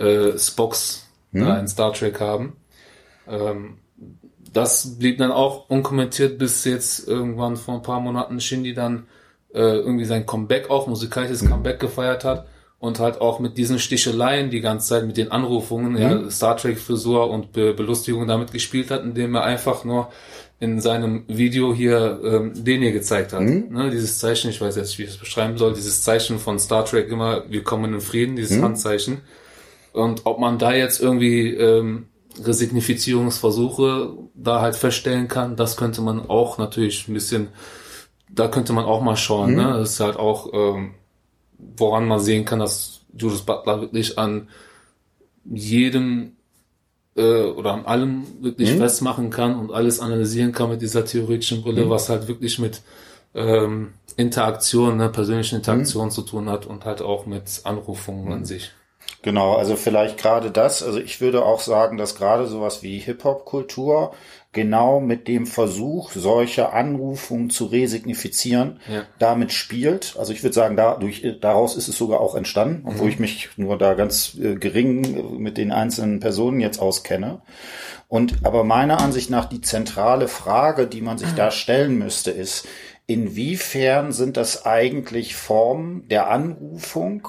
[0.00, 1.46] äh, Spocks hm.
[1.46, 2.56] in Star Trek haben.
[3.28, 3.78] Ähm,
[4.52, 9.06] das blieb dann auch unkommentiert, bis jetzt irgendwann vor ein paar Monaten Shindy dann
[9.54, 11.50] äh, irgendwie sein Comeback auch, musikalisches hm.
[11.50, 12.46] Comeback gefeiert hat
[12.80, 15.98] und halt auch mit diesen Sticheleien die ganze Zeit mit den Anrufungen, mhm.
[15.98, 20.08] ja, Star Trek Frisur und Be Belustigung damit gespielt hat, indem er einfach nur
[20.60, 23.42] in seinem Video hier ähm, den hier gezeigt hat.
[23.42, 23.68] Mhm.
[23.70, 26.84] Ne, dieses Zeichen, ich weiß jetzt, wie ich es beschreiben soll, dieses Zeichen von Star
[26.86, 28.64] Trek immer, wir kommen in Frieden, dieses mhm.
[28.64, 29.18] Handzeichen.
[29.92, 32.06] Und ob man da jetzt irgendwie ähm,
[32.42, 37.48] Resignifizierungsversuche da halt feststellen kann, das könnte man auch natürlich ein bisschen,
[38.28, 39.50] da könnte man auch mal schauen.
[39.52, 39.56] Mhm.
[39.56, 39.72] Ne?
[39.78, 40.94] Das ist halt auch, ähm,
[41.76, 44.48] woran man sehen kann, dass Judas Butler wirklich an
[45.44, 46.32] jedem
[47.16, 48.78] äh, oder an allem wirklich mhm.
[48.78, 51.90] festmachen kann und alles analysieren kann mit dieser theoretischen Brille, mhm.
[51.90, 52.82] was halt wirklich mit
[53.34, 56.10] ähm, Interaktion, ne, persönlichen Interaktion mhm.
[56.10, 58.44] zu tun hat und halt auch mit Anrufungen an mhm.
[58.44, 58.70] sich.
[59.22, 60.82] Genau, also vielleicht gerade das.
[60.82, 64.12] Also ich würde auch sagen, dass gerade sowas wie Hip-Hop-Kultur
[64.52, 69.02] genau mit dem Versuch, solche Anrufungen zu resignifizieren, ja.
[69.18, 70.16] damit spielt.
[70.18, 73.12] Also ich würde sagen, dadurch, daraus ist es sogar auch entstanden, obwohl mhm.
[73.12, 77.42] ich mich nur da ganz äh, gering mit den einzelnen Personen jetzt auskenne.
[78.08, 82.66] Und aber meiner Ansicht nach die zentrale Frage, die man sich da stellen müsste, ist,
[83.06, 87.28] inwiefern sind das eigentlich Formen der Anrufung,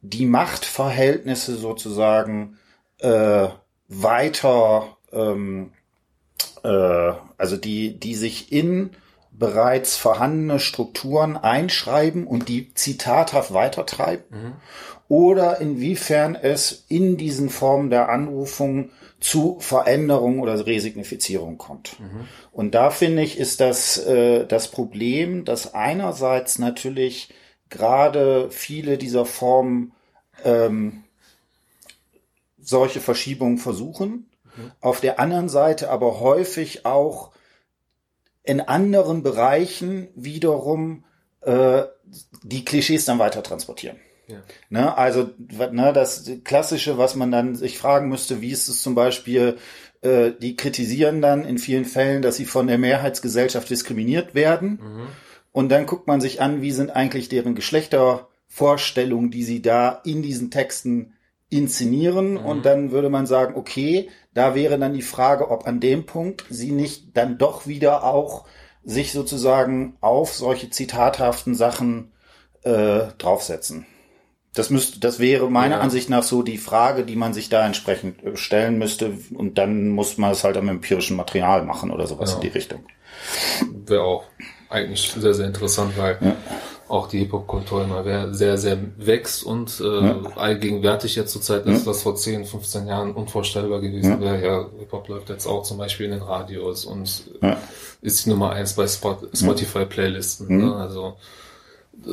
[0.00, 2.58] die Machtverhältnisse sozusagen
[2.98, 3.48] äh,
[3.88, 5.72] weiter, ähm,
[6.62, 8.90] äh, also die, die sich in
[9.30, 14.24] bereits vorhandene Strukturen einschreiben und die zitathaft weitertreiben?
[14.30, 14.52] Mhm.
[15.08, 21.98] Oder inwiefern es in diesen Formen der Anrufung zu Veränderung oder Resignifizierung kommt.
[21.98, 22.28] Mhm.
[22.52, 27.30] Und da finde ich, ist das äh, das Problem, dass einerseits natürlich
[27.70, 29.92] gerade viele dieser Formen
[30.44, 31.04] ähm,
[32.60, 34.72] solche Verschiebungen versuchen, mhm.
[34.80, 37.32] auf der anderen Seite aber häufig auch
[38.42, 41.04] in anderen Bereichen wiederum
[41.42, 41.84] äh,
[42.42, 43.98] die Klischees dann weiter transportieren.
[44.26, 44.42] Ja.
[44.68, 48.94] Ne, also ne, das Klassische, was man dann sich fragen müsste, wie ist es zum
[48.94, 49.56] Beispiel,
[50.02, 54.80] äh, die kritisieren dann in vielen Fällen, dass sie von der Mehrheitsgesellschaft diskriminiert werden.
[54.82, 55.08] Mhm
[55.58, 60.22] und dann guckt man sich an, wie sind eigentlich deren Geschlechtervorstellungen, die sie da in
[60.22, 61.14] diesen Texten
[61.50, 62.46] inszenieren mhm.
[62.46, 66.44] und dann würde man sagen, okay, da wäre dann die Frage, ob an dem Punkt
[66.48, 68.46] sie nicht dann doch wieder auch
[68.84, 72.12] sich sozusagen auf solche zitathaften Sachen
[72.62, 73.84] äh, draufsetzen.
[74.54, 75.80] Das müsste, das wäre meiner ja.
[75.80, 79.10] Ansicht nach so die Frage, die man sich da entsprechend äh, stellen müsste.
[79.34, 82.36] Und dann muss man es halt am empirischen Material machen oder sowas ja.
[82.36, 82.86] in die Richtung.
[83.84, 84.24] Wäre auch
[84.68, 86.36] eigentlich sehr, sehr interessant, weil ja.
[86.88, 90.20] auch die Hip-Hop-Kultur immer sehr, sehr wächst und äh, ja.
[90.36, 94.44] allgegenwärtig jetzt zur Zeit ist, das vor 10, 15 Jahren unvorstellbar gewesen wäre.
[94.44, 97.24] Ja, Hip-Hop läuft jetzt auch zum Beispiel in den Radios und
[98.00, 100.48] ist die Nummer eins bei Spotify-Playlisten.
[100.48, 100.64] Mhm.
[100.66, 100.76] Ne?
[100.76, 101.16] Also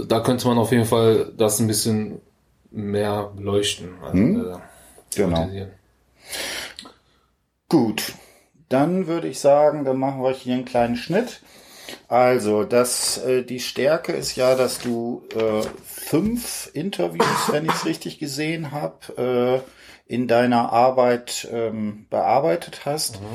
[0.07, 2.21] da könnte man auf jeden Fall das ein bisschen
[2.71, 3.89] mehr beleuchten.
[4.03, 4.39] Also, mhm.
[4.39, 4.57] äh,
[5.15, 5.49] genau.
[7.69, 8.13] Gut,
[8.69, 11.41] dann würde ich sagen, dann machen wir hier einen kleinen Schnitt.
[12.07, 17.85] Also, das, äh, die Stärke ist ja, dass du äh, fünf Interviews, wenn ich es
[17.85, 19.63] richtig gesehen habe,
[20.07, 23.19] äh, in deiner Arbeit ähm, bearbeitet hast.
[23.21, 23.25] Mhm.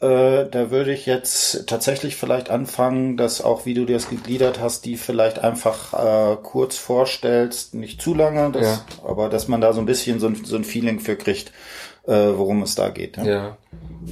[0.00, 4.60] Äh, da würde ich jetzt tatsächlich vielleicht anfangen, dass auch, wie du dir das gegliedert
[4.60, 8.84] hast, die vielleicht einfach äh, kurz vorstellst, nicht zu lange, das, ja.
[9.08, 11.52] aber dass man da so ein bisschen so ein, so ein Feeling für kriegt,
[12.06, 13.16] äh, worum es da geht.
[13.18, 13.24] Ja.
[13.24, 13.56] ja.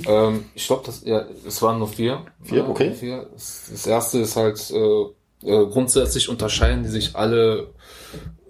[0.06, 2.24] Ähm, ich glaube, das, ja, es waren nur vier.
[2.42, 2.92] Vier, okay.
[2.92, 3.26] Vier.
[3.32, 5.04] Das erste ist halt äh,
[5.44, 7.68] äh, grundsätzlich unterscheiden die sich alle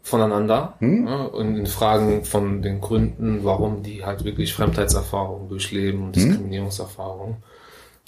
[0.02, 1.06] voneinander hm?
[1.06, 6.22] ja, und in Fragen von den Gründen, warum die halt wirklich Fremdheitserfahrungen durchleben und hm?
[6.22, 7.36] Diskriminierungserfahrungen.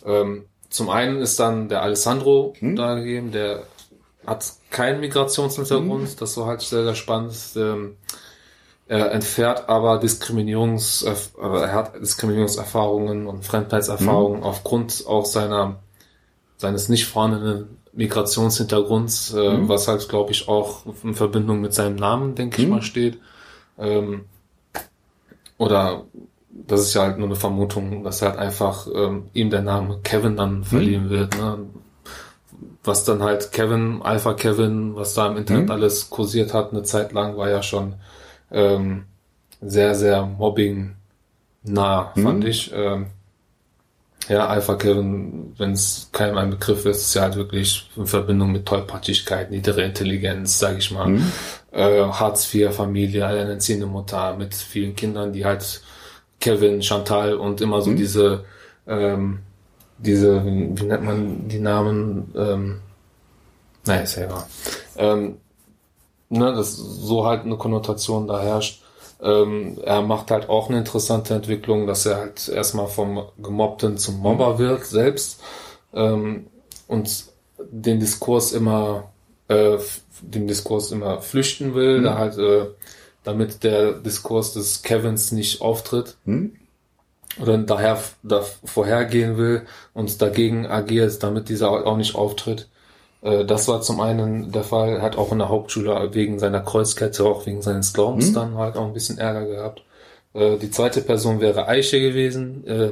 [0.04, 2.76] Ähm, zum einen ist dann der Alessandro hm?
[2.76, 3.62] da gegeben, der
[4.26, 6.16] hat keinen Migrationshintergrund, hm?
[6.18, 7.34] das war halt sehr, sehr spannend.
[7.56, 7.96] Ähm,
[8.86, 14.44] er entfährt aber Diskriminierungs, äh, er hat Diskriminierungserfahrungen und Fremdheitserfahrungen hm?
[14.44, 15.80] aufgrund auch seiner
[16.56, 19.68] seines nicht vorhandenen Migrationshintergrunds, äh, mhm.
[19.68, 22.64] was halt, glaube ich, auch in Verbindung mit seinem Namen, denke mhm.
[22.64, 23.18] ich mal, steht.
[23.78, 24.24] Ähm,
[25.58, 26.04] oder
[26.50, 30.36] das ist ja halt nur eine Vermutung, dass halt einfach ähm, ihm der Name Kevin
[30.36, 30.64] dann mhm.
[30.64, 31.36] verliehen wird.
[31.36, 31.58] Ne?
[32.82, 35.70] Was dann halt Kevin, Alpha Kevin, was da im Internet mhm.
[35.70, 37.94] alles kursiert hat, eine Zeit lang, war ja schon
[38.54, 39.04] ähm,
[39.60, 40.94] sehr, sehr mobbing
[41.62, 42.46] nah, fand mhm.
[42.46, 42.72] ich.
[42.74, 43.06] Ähm,
[44.28, 48.52] ja, Alpha Kevin, wenn es keinem ein Begriff ist, ist ja halt wirklich in Verbindung
[48.52, 51.08] mit Tollpatschigkeit, niedere Intelligenz, sage ich mal.
[51.08, 51.32] Mhm.
[51.72, 55.82] Äh, Hartz-IV-Familie, alleinerziehende Mutter mit vielen Kindern, die halt
[56.40, 57.96] Kevin, Chantal und immer so mhm.
[57.96, 58.44] diese,
[58.86, 59.40] ähm,
[59.98, 62.32] diese, wie nennt man die Namen?
[62.34, 62.80] Ähm,
[63.84, 64.44] naja, ist ja egal.
[64.96, 65.36] Ähm,
[66.28, 68.82] ne, dass so halt eine Konnotation da herrscht.
[69.22, 74.18] Ähm, er macht halt auch eine interessante Entwicklung, dass er halt erstmal vom Gemobbten zum
[74.18, 75.40] Mobber wird selbst
[75.94, 76.46] ähm,
[76.88, 77.26] und
[77.58, 79.10] den Diskurs immer
[79.48, 79.78] äh,
[80.20, 82.04] den Diskurs immer flüchten will, mhm.
[82.04, 82.66] da halt äh,
[83.24, 86.16] damit der Diskurs des Kevins nicht auftritt.
[86.24, 86.56] Mhm.
[87.40, 92.68] Oder daher da vorhergehen will und dagegen agiert, damit dieser auch nicht auftritt.
[93.24, 97.24] Äh, das war zum einen der Fall, hat auch in der Hauptschule wegen seiner Kreuzkette,
[97.24, 98.34] auch wegen seines Glaubens mhm.
[98.34, 99.82] dann halt auch ein bisschen Ärger gehabt.
[100.34, 102.66] Äh, die zweite Person wäre Eiche gewesen.
[102.66, 102.90] Äh,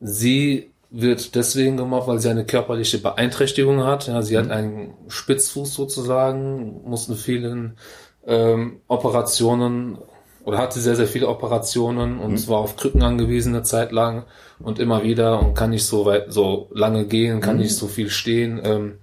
[0.00, 4.06] sie wird deswegen gemacht, weil sie eine körperliche Beeinträchtigung hat.
[4.06, 4.40] Ja, sie mhm.
[4.40, 7.76] hat einen Spitzfuß sozusagen, mussten vielen
[8.26, 9.98] ähm, Operationen
[10.48, 12.48] oder hatte sehr, sehr viele Operationen und mhm.
[12.48, 14.24] war auf Krücken angewiesen eine Zeit lang
[14.58, 17.62] und immer wieder und kann nicht so weit, so lange gehen, kann mhm.
[17.64, 18.58] nicht so viel stehen.
[18.64, 18.94] Ähm,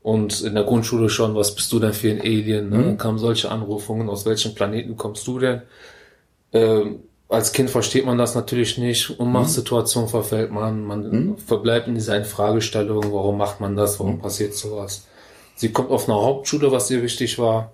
[0.00, 2.70] und in der Grundschule schon, was bist du denn für ein Alien?
[2.70, 2.78] Ne?
[2.78, 2.98] Mhm.
[2.98, 5.62] kamen solche Anrufungen, aus welchem Planeten kommst du denn?
[6.52, 9.18] Ähm, als Kind versteht man das natürlich nicht.
[9.18, 10.08] Ohnmachtssituation mhm.
[10.08, 11.38] verfällt man, man mhm.
[11.38, 14.20] verbleibt in dieser Fragestellung, warum macht man das, warum mhm.
[14.20, 15.04] passiert sowas.
[15.56, 17.72] Sie kommt auf eine Hauptschule, was ihr wichtig war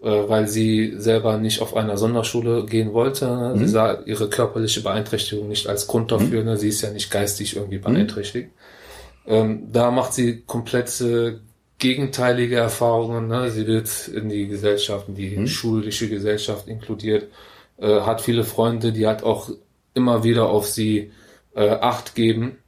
[0.00, 3.54] weil sie selber nicht auf einer Sonderschule gehen wollte.
[3.54, 3.58] Mhm.
[3.58, 6.44] Sie sah ihre körperliche Beeinträchtigung nicht als Grund dafür.
[6.44, 6.56] Mhm.
[6.56, 7.82] Sie ist ja nicht geistig irgendwie mhm.
[7.82, 8.50] beeinträchtigt.
[9.26, 9.32] Mhm.
[9.32, 11.40] Ähm, da macht sie komplette
[11.78, 13.28] gegenteilige Erfahrungen.
[13.28, 13.50] Ne?
[13.50, 15.46] Sie wird in die Gesellschaft, in die mhm.
[15.46, 17.28] schulische Gesellschaft inkludiert,
[17.78, 19.50] äh, hat viele Freunde, die halt auch
[19.94, 21.12] immer wieder auf sie
[21.54, 22.58] äh, Acht geben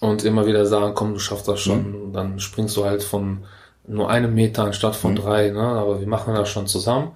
[0.00, 1.90] und immer wieder sagen, komm, du schaffst das schon.
[1.90, 2.02] Mhm.
[2.02, 3.44] Und dann springst du halt von
[3.88, 5.16] nur einen Meter anstatt von mhm.
[5.16, 5.60] drei, ne?
[5.60, 7.12] aber wir machen das schon zusammen.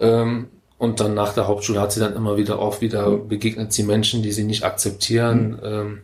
[0.00, 3.28] Ähm, und dann nach der Hauptschule hat sie dann immer wieder auch wieder mhm.
[3.28, 5.58] begegnet sie Menschen, die sie nicht akzeptieren mhm.
[5.62, 6.02] ähm,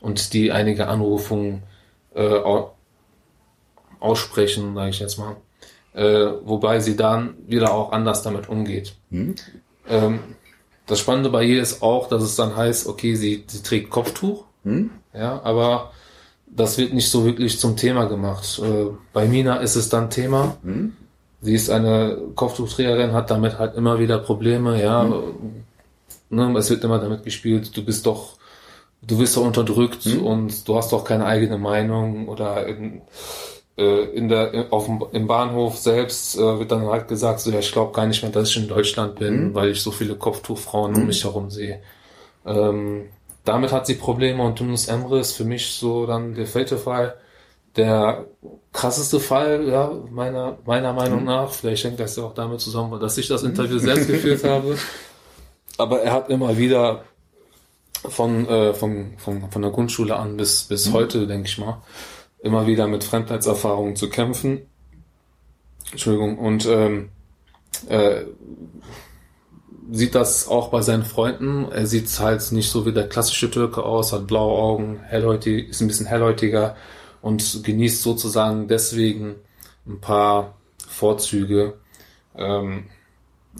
[0.00, 1.62] und die einige Anrufungen
[2.14, 2.40] äh,
[4.00, 5.36] aussprechen, sage ich jetzt mal.
[5.94, 8.94] Äh, wobei sie dann wieder auch anders damit umgeht.
[9.10, 9.34] Mhm.
[9.88, 10.20] Ähm,
[10.86, 14.44] das Spannende bei ihr ist auch, dass es dann heißt, okay, sie, sie trägt Kopftuch,
[14.64, 14.90] mhm.
[15.12, 15.92] ja, aber
[16.50, 18.60] das wird nicht so wirklich zum Thema gemacht.
[18.62, 20.56] Äh, bei Mina ist es dann Thema.
[20.62, 20.94] Mhm.
[21.40, 25.04] Sie ist eine Kopftuchträgerin, hat damit halt immer wieder Probleme, ja.
[25.04, 25.64] Mhm.
[26.30, 28.36] Ne, es wird immer damit gespielt, du bist doch,
[29.00, 30.26] du wirst doch unterdrückt mhm.
[30.26, 33.00] und du hast doch keine eigene Meinung oder in,
[33.78, 37.60] äh, in der, auf dem, im Bahnhof selbst äh, wird dann halt gesagt, so ja,
[37.60, 39.54] ich glaube gar nicht mehr, dass ich in Deutschland bin, mhm.
[39.54, 41.06] weil ich so viele Kopftuchfrauen um mhm.
[41.06, 41.80] mich herum sehe.
[42.44, 43.06] Ähm,
[43.48, 47.16] damit hat sie Probleme und Yunus Emre ist für mich so dann der vierte Fall,
[47.76, 48.26] der
[48.72, 51.26] krasseste Fall, ja, meiner, meiner Meinung mhm.
[51.26, 51.50] nach.
[51.50, 54.76] Vielleicht hängt das ja auch damit zusammen, dass ich das Interview selbst geführt habe.
[55.78, 57.04] Aber er hat immer wieder
[58.06, 60.92] von, äh, von, von, von der Grundschule an bis, bis mhm.
[60.92, 61.82] heute, denke ich mal,
[62.40, 64.66] immer wieder mit Fremdheitserfahrungen zu kämpfen.
[65.90, 67.08] Entschuldigung, und ähm,
[67.88, 68.24] äh,
[69.90, 71.70] sieht das auch bei seinen Freunden.
[71.70, 75.80] Er sieht halt nicht so wie der klassische Türke aus, hat blaue Augen, hellhäutig, ist
[75.80, 76.76] ein bisschen hellhäutiger
[77.22, 79.36] und genießt sozusagen deswegen
[79.86, 80.54] ein paar
[80.86, 81.74] Vorzüge.
[82.36, 82.84] Ähm,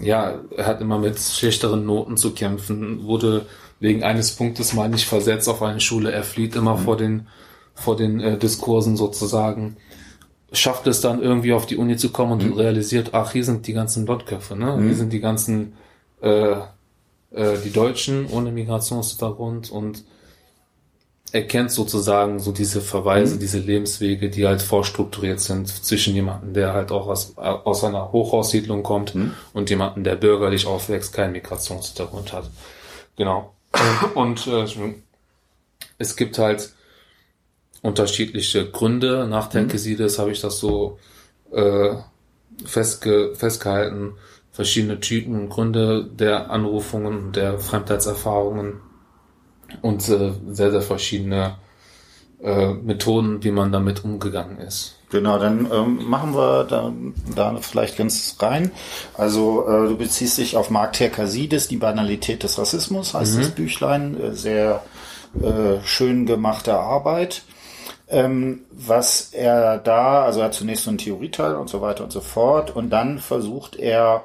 [0.01, 3.47] ja, er hat immer mit schlechteren Noten zu kämpfen, wurde
[3.81, 6.13] wegen eines Punktes mal nicht versetzt auf eine Schule.
[6.13, 6.81] Er flieht immer mhm.
[6.81, 7.27] vor den,
[7.75, 9.77] vor den äh, Diskursen sozusagen.
[10.53, 12.53] Schafft es dann irgendwie auf die Uni zu kommen und mhm.
[12.55, 14.77] realisiert, ach, hier sind die ganzen Blondköpfe, ne?
[14.77, 14.87] Mhm.
[14.87, 15.75] Hier sind die ganzen,
[16.21, 16.53] äh,
[17.31, 20.05] äh, die Deutschen ohne Migrationshintergrund und
[21.33, 23.41] erkennt sozusagen so diese Verweise, mhm.
[23.41, 28.83] diese Lebenswege, die halt vorstrukturiert sind zwischen jemandem, der halt auch aus, aus einer Hochhaussiedlung
[28.83, 29.35] kommt mhm.
[29.53, 32.49] und jemandem, der bürgerlich aufwächst, keinen Migrationshintergrund hat.
[33.17, 33.53] Genau.
[34.15, 34.65] Und äh,
[35.99, 36.73] es gibt halt
[37.83, 39.27] unterschiedliche Gründe.
[39.29, 40.23] Nach Tenkesides mhm.
[40.23, 40.99] habe ich das so
[41.53, 41.97] äh,
[42.65, 44.15] festge festgehalten.
[44.59, 48.81] Verschiedene Typen und Gründe der Anrufungen, der Fremdheitserfahrungen
[49.83, 51.59] und äh, sehr, sehr verschiedene
[52.43, 54.97] äh, Methoden, wie man damit umgegangen ist.
[55.11, 56.93] Genau, dann ähm, machen wir da,
[57.37, 58.73] da vielleicht ganz rein.
[59.17, 63.41] Also äh, du beziehst dich auf Mark Terkasides, die Banalität des Rassismus, heißt mhm.
[63.41, 64.83] das Büchlein, äh, sehr
[65.41, 67.43] äh, schön gemachte Arbeit.
[68.09, 72.11] Ähm, was er da, also er hat zunächst so einen Theorieteil und so weiter und
[72.11, 74.25] so fort und dann versucht er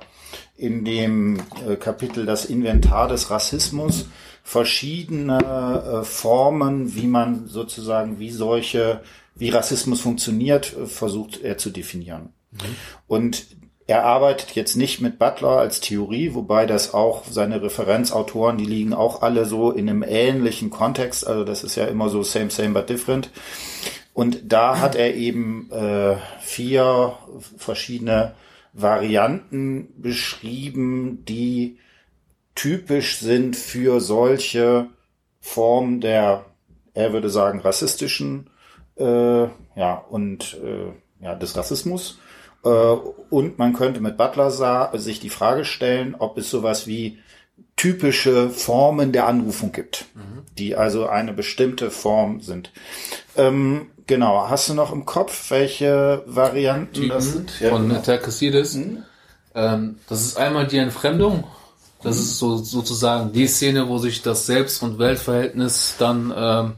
[0.63, 4.07] in dem äh, Kapitel das Inventar des Rassismus
[4.43, 9.01] verschiedene äh, Formen, wie man sozusagen, wie solche,
[9.35, 12.29] wie Rassismus funktioniert, äh, versucht er zu definieren.
[12.51, 12.75] Mhm.
[13.07, 13.45] Und
[13.87, 18.93] er arbeitet jetzt nicht mit Butler als Theorie, wobei das auch seine Referenzautoren, die liegen
[18.93, 21.27] auch alle so in einem ähnlichen Kontext.
[21.27, 23.29] Also das ist ja immer so same, same, but different.
[24.13, 27.17] Und da hat er eben äh, vier
[27.57, 28.35] verschiedene
[28.73, 31.77] Varianten beschrieben, die
[32.55, 34.87] typisch sind für solche
[35.39, 36.45] Formen der,
[36.93, 38.49] er würde sagen, rassistischen,
[38.95, 39.43] äh,
[39.75, 40.91] ja, und äh,
[41.23, 42.19] ja, des Rassismus.
[42.63, 44.51] Äh, und man könnte mit Butler
[44.97, 47.19] sich die Frage stellen, ob es sowas wie
[47.75, 50.43] typische Formen der Anrufung gibt, mhm.
[50.57, 52.71] die also eine bestimmte Form sind.
[53.35, 57.59] Ähm, genau, hast du noch im Kopf, welche Varianten Typen das sind?
[57.59, 58.01] Ja, von genau.
[58.01, 58.75] Terkesides.
[58.75, 59.03] Mhm.
[59.55, 61.43] Ähm, das ist einmal die Entfremdung.
[62.01, 66.73] Das ist so sozusagen die Szene, wo sich das Selbst- und Weltverhältnis dann ähm,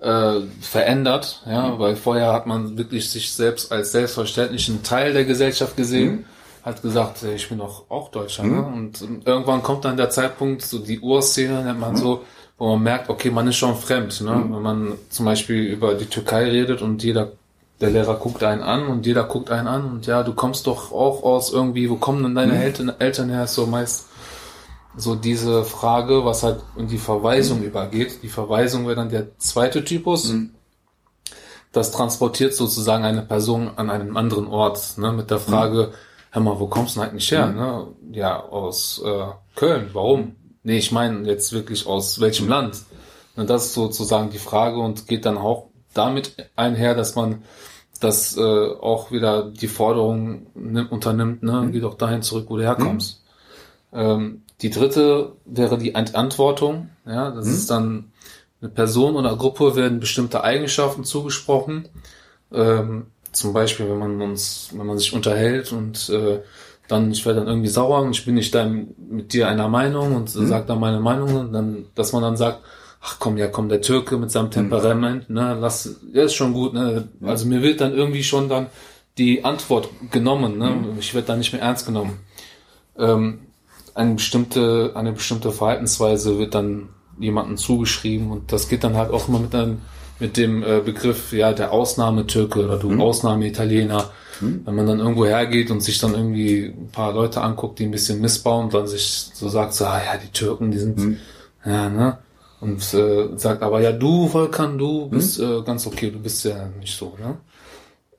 [0.00, 1.78] äh, verändert, ja, mhm.
[1.78, 6.24] weil vorher hat man wirklich sich selbst als selbstverständlichen Teil der Gesellschaft gesehen, mhm.
[6.62, 8.54] hat gesagt, ich bin doch auch Deutscher, mhm.
[8.54, 8.66] ne?
[8.66, 11.98] und irgendwann kommt dann der Zeitpunkt, so die Urszene nennt man mhm.
[11.98, 12.24] so,
[12.60, 14.32] wo man merkt, okay, man ist schon fremd, ne?
[14.32, 14.54] Mhm.
[14.54, 17.32] wenn man zum Beispiel über die Türkei redet und jeder
[17.80, 20.92] der Lehrer guckt einen an und jeder guckt einen an und ja, du kommst doch
[20.92, 22.60] auch aus irgendwie, wo kommen denn deine mhm.
[22.60, 23.46] Eltern, Eltern her?
[23.46, 24.08] So meist
[24.94, 27.68] so diese Frage, was halt in die Verweisung mhm.
[27.68, 28.22] übergeht.
[28.22, 30.30] Die Verweisung wäre dann der zweite Typus.
[30.30, 30.50] Mhm.
[31.72, 35.38] Das transportiert sozusagen eine Person an einen anderen Ort, ne, mit der.
[35.38, 35.94] Frage, mhm.
[36.32, 37.46] hör mal, wo kommst du eigentlich her?
[37.46, 37.56] Mhm.
[37.56, 37.86] Ne?
[38.12, 39.88] Ja, aus äh, Köln.
[39.94, 40.36] Warum?
[40.62, 42.50] Nee, ich meine jetzt wirklich aus welchem mhm.
[42.50, 42.82] Land?
[43.36, 47.42] Und das ist sozusagen die Frage und geht dann auch damit einher, dass man
[48.00, 52.62] das äh, auch wieder die Forderung nimmt, unternimmt, ne, geh doch dahin zurück, wo du
[52.62, 53.22] herkommst.
[53.92, 56.90] Ähm, die dritte wäre die Entantwortung.
[57.06, 57.54] Ja, das hm.
[57.54, 58.12] ist dann
[58.60, 61.88] eine Person oder Gruppe werden bestimmte Eigenschaften zugesprochen.
[62.52, 66.40] Ähm, zum Beispiel, wenn man uns, wenn man sich unterhält und äh,
[66.90, 70.16] dann, ich werde dann irgendwie sauer und ich bin nicht dann mit dir einer Meinung
[70.16, 70.46] und hm.
[70.46, 72.60] sag dann meine Meinung und dann, dass man dann sagt,
[73.00, 74.52] ach komm, ja komm, der Türke mit seinem hm.
[74.52, 77.08] Temperament, ne, lass, ja ist schon gut, ne.
[77.22, 78.66] Also mir wird dann irgendwie schon dann
[79.18, 80.68] die Antwort genommen, ne.
[80.68, 80.98] Hm.
[80.98, 82.18] Ich werde dann nicht mehr ernst genommen.
[82.98, 83.40] Ähm,
[83.94, 86.88] eine bestimmte, eine bestimmte Verhaltensweise wird dann
[87.18, 89.78] jemandem zugeschrieben und das geht dann halt auch immer mit einem
[90.20, 93.00] mit dem äh, Begriff ja der Ausnahmetürke oder du mhm.
[93.00, 94.10] Ausnahmeitaliener.
[94.40, 94.62] Mhm.
[94.64, 97.90] Wenn man dann irgendwo hergeht und sich dann irgendwie ein paar Leute anguckt, die ein
[97.90, 101.16] bisschen missbauen und dann sich so sagt, so, ah ja, die Türken, die sind, mhm.
[101.64, 102.18] ja, ne?
[102.60, 105.44] Und äh, sagt aber, ja, du, Volkan, du bist mhm.
[105.44, 107.38] äh, ganz okay, du bist ja nicht so, ne?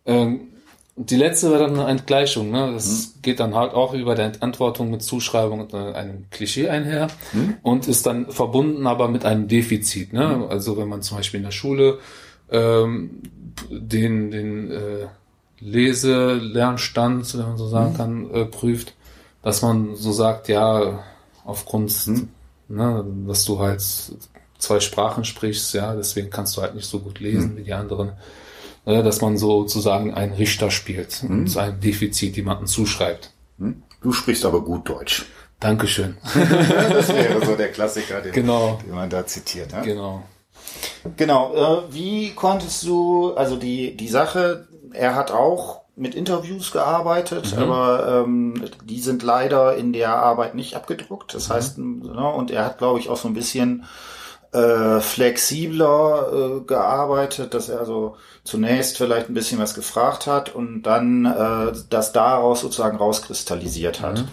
[0.06, 0.52] Ähm,
[0.96, 2.52] die letzte wäre dann eine Entgleichung.
[2.52, 2.72] Ne?
[2.74, 3.22] Das mhm.
[3.22, 7.56] geht dann halt auch über der Antwortung mit Zuschreibung und äh, einem Klischee einher mhm.
[7.62, 10.14] und ist dann verbunden aber mit einem Defizit.
[10.14, 10.38] Ne?
[10.38, 10.44] Mhm.
[10.44, 12.00] Also wenn man zum Beispiel in der Schule
[12.52, 13.22] ähm,
[13.70, 15.08] den, den äh,
[15.62, 17.98] Lese-Lernstand, wenn man so sagen mhm.
[17.98, 18.94] kann, äh, prüft,
[19.42, 21.04] dass man so sagt, ja,
[21.46, 22.30] aufgrund, mhm.
[22.68, 23.84] ne, dass du halt
[24.58, 27.58] zwei Sprachen sprichst, ja, deswegen kannst du halt nicht so gut lesen mhm.
[27.58, 28.12] wie die anderen
[28.86, 31.42] Ne, dass man sozusagen einen Richter spielt mhm.
[31.42, 33.32] und ein Defizit jemanden zuschreibt.
[33.60, 33.84] Hm?
[34.02, 35.26] Du sprichst aber gut Deutsch.
[35.60, 36.18] Dankeschön.
[36.34, 38.80] das wäre so der Klassiker, den, genau.
[38.84, 39.72] den man da zitiert.
[39.72, 39.82] Ne?
[39.84, 40.24] Genau.
[41.16, 41.54] Genau.
[41.54, 47.64] Äh, wie konntest du, also die, die Sache, er hat auch mit Interviews gearbeitet, mhm.
[47.64, 51.34] aber ähm, die sind leider in der Arbeit nicht abgedruckt.
[51.34, 51.54] Das mhm.
[51.54, 53.86] heißt, ne, und er hat, glaube ich, auch so ein bisschen
[54.52, 60.84] äh, flexibler äh, gearbeitet, dass er also zunächst vielleicht ein bisschen was gefragt hat und
[60.84, 64.20] dann äh, das daraus sozusagen rauskristallisiert hat.
[64.20, 64.28] Mhm.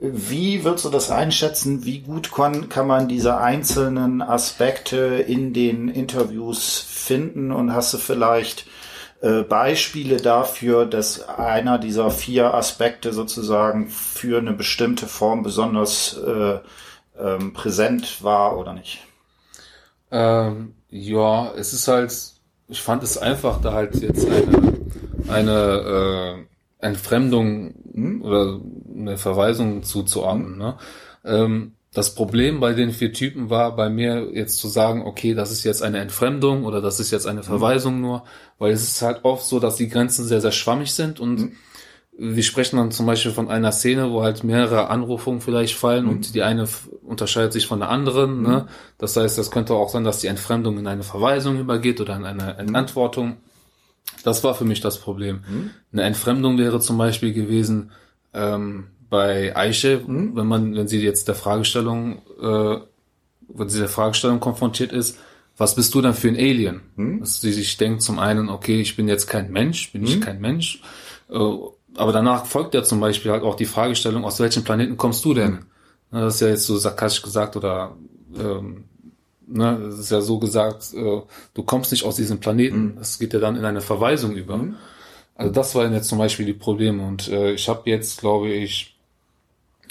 [0.00, 1.84] Wie würdest du das einschätzen?
[1.84, 7.50] Wie gut kann, kann man diese einzelnen Aspekte in den Interviews finden?
[7.50, 8.66] Und hast du vielleicht
[9.20, 16.58] äh, Beispiele dafür, dass einer dieser vier Aspekte sozusagen für eine bestimmte Form besonders äh,
[17.18, 19.00] ähm, präsent war oder nicht?
[20.10, 22.14] Ähm, ja, es ist halt,
[22.68, 24.72] ich fand es einfach, da halt jetzt eine,
[25.28, 26.46] eine
[26.80, 28.22] äh, Entfremdung hm?
[28.22, 28.60] oder
[28.96, 30.58] eine Verweisung zuzuordnen.
[30.58, 30.76] Ne?
[31.24, 35.50] Ähm, das Problem bei den vier Typen war bei mir jetzt zu sagen, okay, das
[35.50, 37.46] ist jetzt eine Entfremdung oder das ist jetzt eine hm.
[37.46, 38.24] Verweisung nur,
[38.58, 41.52] weil es ist halt oft so, dass die Grenzen sehr, sehr schwammig sind und mhm
[42.20, 46.10] wir sprechen dann zum Beispiel von einer Szene, wo halt mehrere Anrufungen vielleicht fallen mhm.
[46.10, 46.66] und die eine
[47.02, 48.42] unterscheidet sich von der anderen.
[48.42, 48.66] Ne?
[48.66, 48.68] Mhm.
[48.98, 52.24] Das heißt, das könnte auch sein, dass die Entfremdung in eine Verweisung übergeht oder in
[52.24, 53.36] eine Entantwortung.
[54.24, 55.42] Das war für mich das Problem.
[55.48, 55.70] Mhm.
[55.92, 57.92] Eine Entfremdung wäre zum Beispiel gewesen
[58.34, 60.36] ähm, bei Eiche, mhm.
[60.36, 62.76] wenn man, wenn sie jetzt der Fragestellung, äh,
[63.48, 65.18] wenn sie der Fragestellung konfrontiert ist,
[65.56, 66.82] was bist du denn für ein Alien?
[66.96, 67.20] Mhm.
[67.20, 70.20] Dass sie sich denkt zum einen, okay, ich bin jetzt kein Mensch, bin ich mhm.
[70.20, 70.82] kein Mensch.
[71.30, 71.38] Äh,
[71.96, 75.34] aber danach folgt ja zum Beispiel halt auch die Fragestellung, aus welchem Planeten kommst du
[75.34, 75.52] denn?
[76.10, 76.20] Mhm.
[76.20, 77.96] Das ist ja jetzt so sarkastisch gesagt oder
[78.38, 78.84] ähm,
[79.46, 81.22] ne, das ist ja so gesagt, äh,
[81.54, 82.92] du kommst nicht aus diesem Planeten.
[82.92, 82.96] Mhm.
[82.98, 84.58] Das geht ja dann in eine Verweisung über.
[84.58, 84.76] Mhm.
[85.34, 87.06] Also das waren jetzt zum Beispiel die Probleme.
[87.06, 88.97] Und äh, ich habe jetzt, glaube ich,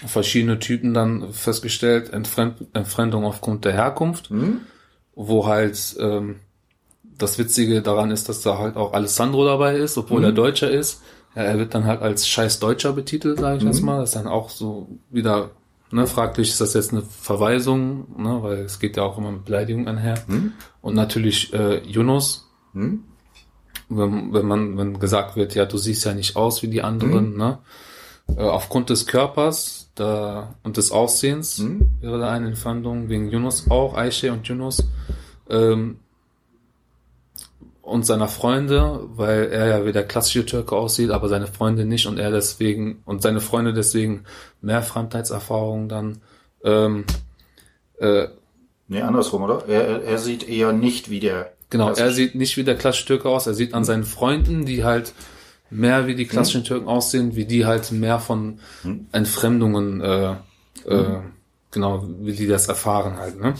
[0.05, 4.61] verschiedene Typen dann festgestellt, Entfremd Entfremdung aufgrund der Herkunft, mhm.
[5.15, 6.37] wo halt ähm,
[7.17, 10.35] das Witzige daran ist, dass da halt auch Alessandro dabei ist, obwohl er mhm.
[10.35, 11.01] Deutscher ist.
[11.35, 13.69] Ja, er wird dann halt als scheiß Deutscher betitelt, sage ich mhm.
[13.69, 13.99] jetzt mal.
[13.99, 15.51] Das ist dann auch so wieder
[15.91, 19.45] ne, fraglich, ist das jetzt eine Verweisung, ne, weil es geht ja auch immer mit
[19.45, 20.23] Beleidigung einher.
[20.27, 20.53] Mhm.
[20.81, 23.03] Und natürlich äh, Yunus, mhm.
[23.89, 27.31] wenn, wenn man wenn gesagt wird, ja, du siehst ja nicht aus wie die anderen,
[27.31, 27.37] mhm.
[27.37, 27.59] ne?
[28.35, 31.89] Äh, aufgrund des Körpers da, und des Aussehens mhm.
[32.01, 34.87] wäre da eine Entfremdung, wegen Yunus auch, Aisha und Yunus.
[35.49, 35.99] Ähm,
[37.81, 42.05] und seiner Freunde, weil er ja wie der klassische Türke aussieht, aber seine Freunde nicht
[42.05, 44.25] und er deswegen und seine Freunde deswegen
[44.61, 46.17] mehr Fremdheitserfahrungen dann.
[46.65, 47.05] Ähm,
[47.97, 48.27] äh,
[48.89, 49.63] nee, andersrum, oder?
[49.69, 51.53] Er, er sieht eher nicht wie der.
[51.69, 53.47] Genau, er sieht nicht wie der klassische Türke aus.
[53.47, 55.13] Er sieht an seinen Freunden, die halt
[55.69, 56.67] mehr wie die klassischen hm.
[56.67, 59.07] Türken aussehen, wie die halt mehr von hm.
[59.11, 60.31] Entfremdungen, äh,
[60.85, 61.19] äh,
[61.71, 63.39] genau, wie die das erfahren halt.
[63.39, 63.53] Ne?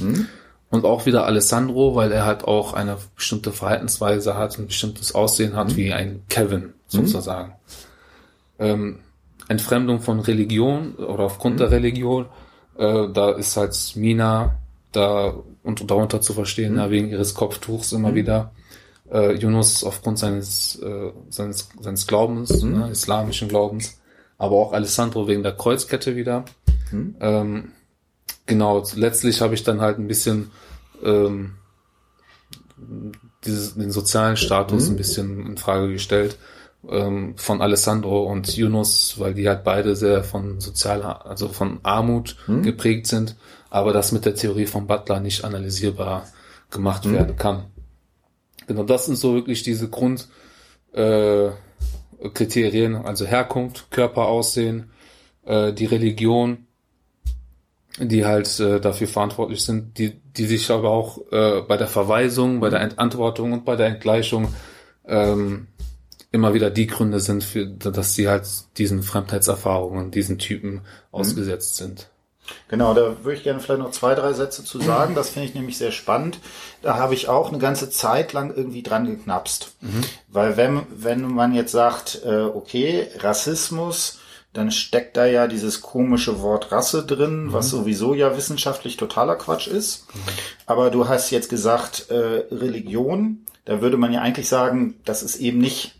[0.69, 5.55] Und auch wieder Alessandro, weil er halt auch eine bestimmte Verhaltensweise hat, ein bestimmtes Aussehen
[5.55, 5.75] hat, mhm.
[5.77, 6.73] wie ein Kevin mhm.
[6.87, 7.53] sozusagen.
[8.57, 8.65] Mhm.
[8.65, 8.99] Ähm,
[9.47, 11.59] Entfremdung von Religion oder aufgrund mhm.
[11.59, 12.25] der Religion,
[12.77, 14.55] äh, da ist halt Mina
[14.91, 16.79] da und darunter zu verstehen, mhm.
[16.79, 18.15] ja, wegen ihres Kopftuchs immer mhm.
[18.15, 18.51] wieder.
[19.11, 23.99] Äh, Yunus aufgrund seines, äh, seines, seines Glaubens, ne, islamischen Glaubens,
[24.37, 26.43] aber auch Alessandro wegen der Kreuzkette wieder.
[26.91, 27.71] Ähm,
[28.45, 30.51] genau, letztlich habe ich dann halt ein bisschen
[31.03, 31.55] ähm,
[33.45, 34.93] dieses, den sozialen Status mhm.
[34.93, 36.37] ein bisschen in Frage gestellt
[36.89, 42.37] ähm, von Alessandro und Yunus, weil die halt beide sehr von sozialer, also von Armut
[42.47, 42.63] mhm.
[42.63, 43.35] geprägt sind,
[43.69, 46.27] aber das mit der Theorie von Butler nicht analysierbar
[46.69, 47.13] gemacht mhm.
[47.13, 47.65] werden kann.
[48.67, 51.55] Genau, das sind so wirklich diese Grundkriterien,
[52.95, 54.91] äh, also Herkunft, Körperaussehen,
[55.45, 56.67] äh, die Religion
[57.99, 62.59] die halt äh, dafür verantwortlich sind, die, die sich aber auch äh, bei der Verweisung,
[62.59, 64.53] bei der Entantwortung und bei der Entgleichung
[65.05, 65.67] ähm,
[66.31, 68.47] immer wieder die Gründe sind, für, dass sie halt
[68.77, 70.81] diesen Fremdheitserfahrungen, diesen Typen mhm.
[71.11, 72.09] ausgesetzt sind.
[72.67, 75.15] Genau, da würde ich gerne vielleicht noch zwei, drei Sätze zu sagen.
[75.15, 76.39] Das finde ich nämlich sehr spannend.
[76.81, 79.75] Da habe ich auch eine ganze Zeit lang irgendwie dran geknapst.
[79.81, 80.01] Mhm.
[80.27, 84.19] Weil wenn, wenn man jetzt sagt, äh, okay, Rassismus,
[84.53, 87.53] dann steckt da ja dieses komische Wort Rasse drin, mhm.
[87.53, 90.07] was sowieso ja wissenschaftlich totaler Quatsch ist.
[90.13, 90.19] Mhm.
[90.65, 95.35] Aber du hast jetzt gesagt, äh, Religion, da würde man ja eigentlich sagen, das ist
[95.37, 95.96] eben nicht,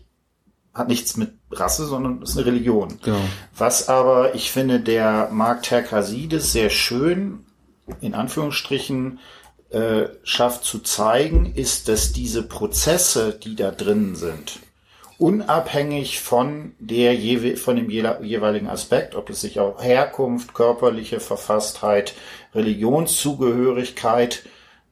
[0.78, 2.98] hat nichts mit Rasse, sondern ist eine Religion.
[3.02, 3.20] Genau.
[3.56, 7.44] Was aber, ich finde, der Mark Terkasides sehr schön,
[8.00, 9.18] in Anführungsstrichen,
[9.70, 14.60] äh, schafft zu zeigen, ist, dass diese Prozesse, die da drin sind,
[15.18, 17.18] unabhängig von der
[17.56, 22.14] von dem jeweiligen Aspekt, ob es sich auf Herkunft, körperliche Verfasstheit,
[22.54, 24.44] Religionszugehörigkeit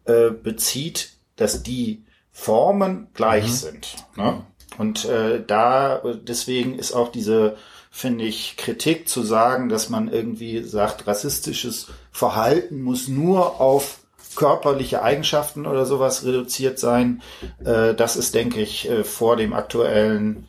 [0.05, 3.53] äh, bezieht, dass die Formen gleich mhm.
[3.53, 3.97] sind.
[4.17, 4.43] Ne?
[4.79, 7.57] Und äh, da deswegen ist auch diese
[7.97, 14.01] finde ich Kritik zu sagen, dass man irgendwie sagt, rassistisches Verhalten muss nur auf
[14.37, 17.23] körperliche Eigenschaften oder sowas reduziert sein.
[17.65, 20.47] Äh, das ist, denke ich, äh, vor dem aktuellen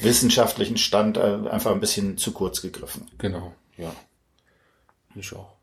[0.00, 3.06] wissenschaftlichen Stand äh, einfach ein bisschen zu kurz gegriffen.
[3.18, 3.92] Genau, ja.
[5.14, 5.54] Ich auch.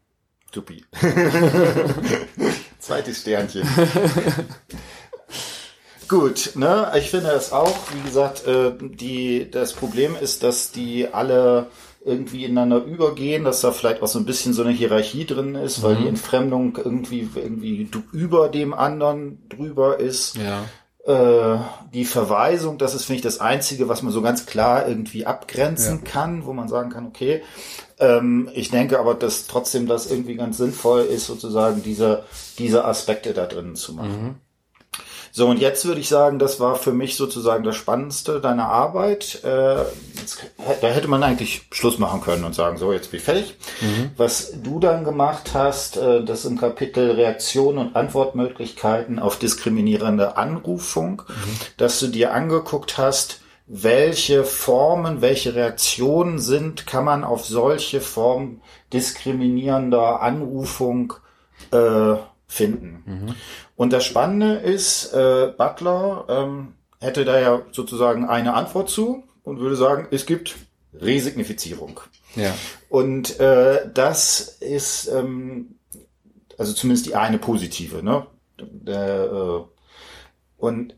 [0.53, 0.85] Tupi.
[2.79, 3.67] Zweites Sternchen.
[6.07, 6.91] Gut, ne?
[6.97, 11.67] Ich finde es auch, wie gesagt, äh, die, das Problem ist, dass die alle
[12.05, 15.81] irgendwie ineinander übergehen, dass da vielleicht auch so ein bisschen so eine Hierarchie drin ist,
[15.81, 16.01] weil mhm.
[16.01, 20.37] die Entfremdung irgendwie, irgendwie über dem anderen drüber ist.
[20.37, 20.65] Ja.
[21.05, 21.59] Äh,
[21.93, 26.01] die Verweisung, das ist, finde ich, das Einzige, was man so ganz klar irgendwie abgrenzen
[26.03, 26.11] ja.
[26.11, 27.41] kann, wo man sagen kann, okay,
[27.99, 32.23] ähm, ich denke aber, dass trotzdem das irgendwie ganz sinnvoll ist, sozusagen diese,
[32.59, 34.23] diese Aspekte da drin zu machen.
[34.23, 34.35] Mhm.
[35.37, 39.43] So, und jetzt würde ich sagen, das war für mich sozusagen das Spannendste deiner Arbeit.
[39.43, 39.79] Äh,
[40.17, 40.41] jetzt,
[40.79, 43.57] da hätte man eigentlich Schluss machen können und sagen, so, jetzt bin ich fertig.
[43.81, 44.11] Mhm.
[44.15, 51.23] Was du dann gemacht hast, äh, das im Kapitel Reaktion und Antwortmöglichkeiten auf diskriminierende Anrufung,
[51.27, 51.57] mhm.
[51.75, 58.61] dass du dir angeguckt hast, welche Formen, welche Reaktionen sind, kann man auf solche Formen
[58.93, 61.11] diskriminierender Anrufung
[61.71, 62.15] äh,
[62.47, 63.03] finden.
[63.05, 63.35] Mhm.
[63.75, 69.59] Und das Spannende ist, äh, Butler ähm, hätte da ja sozusagen eine Antwort zu und
[69.59, 70.55] würde sagen, es gibt
[70.93, 71.99] Resignifizierung.
[72.35, 72.53] Ja.
[72.89, 75.75] Und äh, das ist ähm,
[76.57, 78.25] also zumindest die eine positive, ne?
[78.85, 79.63] Äh,
[80.57, 80.95] und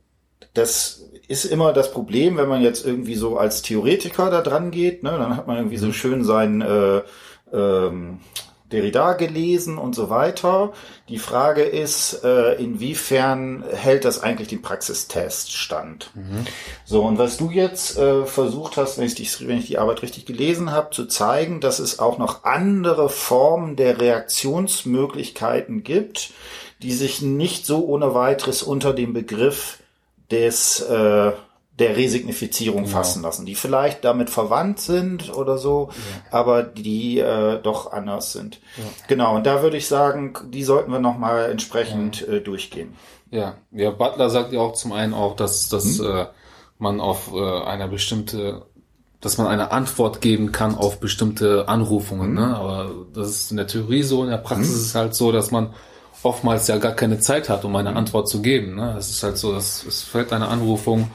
[0.53, 5.03] das ist immer das Problem, wenn man jetzt irgendwie so als Theoretiker da dran geht,
[5.03, 5.11] ne?
[5.11, 5.93] dann hat man irgendwie so mhm.
[5.93, 7.01] schön seinen äh,
[7.51, 8.19] ähm,
[8.72, 10.74] Derrida gelesen und so weiter.
[11.07, 16.11] Die Frage ist, äh, inwiefern hält das eigentlich den Praxistest stand?
[16.15, 16.45] Mhm.
[16.84, 20.01] So, und was du jetzt äh, versucht hast, wenn ich, die, wenn ich die Arbeit
[20.01, 26.32] richtig gelesen habe, zu zeigen, dass es auch noch andere Formen der Reaktionsmöglichkeiten gibt,
[26.82, 29.80] die sich nicht so ohne weiteres unter dem Begriff
[30.30, 31.32] des äh,
[31.80, 32.97] der Resignifizierung genau.
[32.97, 36.38] fassen lassen, die vielleicht damit verwandt sind oder so, ja.
[36.39, 38.59] aber die äh, doch anders sind.
[38.78, 38.84] Ja.
[39.07, 42.34] Genau, und da würde ich sagen, die sollten wir nochmal entsprechend ja.
[42.34, 42.95] äh, durchgehen.
[43.30, 46.05] Ja, ja, Butler sagt ja auch zum einen auch, dass, dass hm?
[46.05, 46.25] äh,
[46.80, 48.63] man auf äh, eine bestimmte
[49.19, 52.36] dass man eine Antwort geben kann auf bestimmte Anrufungen, mhm.
[52.36, 52.55] ne?
[52.55, 54.75] Aber das ist in der Theorie so, in der Praxis mhm.
[54.75, 55.73] ist es halt so, dass man
[56.23, 57.97] oftmals ja gar keine Zeit hat, um eine mhm.
[57.97, 58.75] Antwort zu geben.
[58.75, 58.95] Ne?
[58.97, 61.09] Es ist halt so, dass es fällt eine Anrufung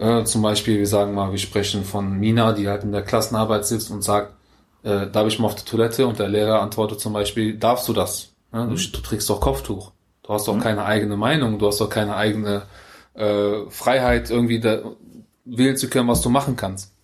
[0.00, 3.66] äh, zum Beispiel, wir sagen mal, wir sprechen von Mina, die halt in der Klassenarbeit
[3.66, 4.32] sitzt und sagt,
[4.82, 6.06] äh, darf ich mal auf die Toilette?
[6.06, 8.32] Und der Lehrer antwortet zum Beispiel, darfst du das?
[8.52, 8.92] Ja, du, mhm.
[8.92, 9.92] du, trägst doch Kopftuch.
[10.22, 10.60] Du hast doch mhm.
[10.60, 12.62] keine eigene Meinung, du hast doch keine eigene
[13.12, 14.80] äh, Freiheit, irgendwie da,
[15.44, 16.94] wählen zu können, was du machen kannst.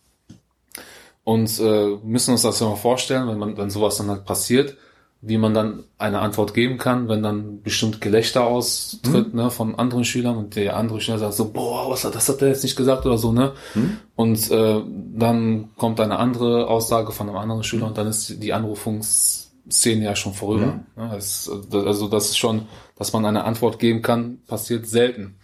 [1.23, 4.77] Und äh, müssen uns das ja mal vorstellen, wenn man, wenn sowas dann halt passiert,
[5.23, 9.41] wie man dann eine Antwort geben kann, wenn dann bestimmt Gelächter austritt mhm.
[9.41, 12.43] ne, von anderen Schülern und der andere Schüler sagt so, boah, was hat das hat
[12.43, 13.53] er jetzt nicht gesagt oder so, ne?
[13.75, 13.97] Mhm.
[14.15, 14.83] Und äh,
[15.15, 20.15] dann kommt eine andere Aussage von einem anderen Schüler und dann ist die Anrufungsszene ja
[20.15, 20.81] schon vorüber.
[20.97, 21.03] Mhm.
[21.03, 21.11] Ne?
[21.15, 25.37] Das, also das ist schon, dass man eine Antwort geben kann, passiert selten.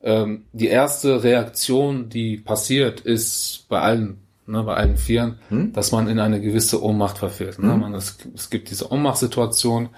[0.00, 4.18] Ähm, die erste Reaktion, die passiert, ist bei allen
[4.48, 5.72] ne, bei allen Vieren, hm?
[5.72, 7.58] dass man in eine gewisse Ohnmacht verfällt.
[7.58, 7.72] Ne?
[7.72, 7.80] Hm?
[7.80, 9.90] Man, es, es gibt diese Ohnmachtsituation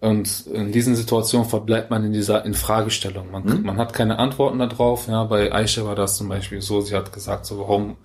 [0.00, 3.30] und in diesen Situationen verbleibt man in dieser Infragestellung.
[3.30, 3.62] Man, hm?
[3.62, 5.08] man hat keine Antworten darauf.
[5.08, 7.96] Ja, bei Aisha war das zum Beispiel so, sie hat gesagt, so warum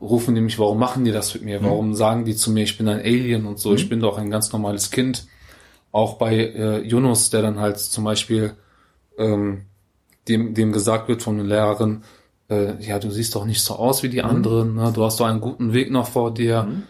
[0.00, 1.62] rufen die mich, warum machen die das mit mir?
[1.62, 1.94] Warum mhm.
[1.94, 4.52] sagen die zu mir, ich bin ein Alien und so, ich bin doch ein ganz
[4.52, 5.26] normales Kind.
[5.92, 8.54] Auch bei äh, Yunus, der dann halt zum Beispiel
[9.16, 9.62] ähm,
[10.28, 12.02] dem, dem gesagt wird von der Lehrerin,
[12.50, 14.28] äh, ja, du siehst doch nicht so aus wie die mhm.
[14.28, 14.92] anderen, ne?
[14.94, 16.82] du hast doch einen guten Weg noch vor dir, mhm.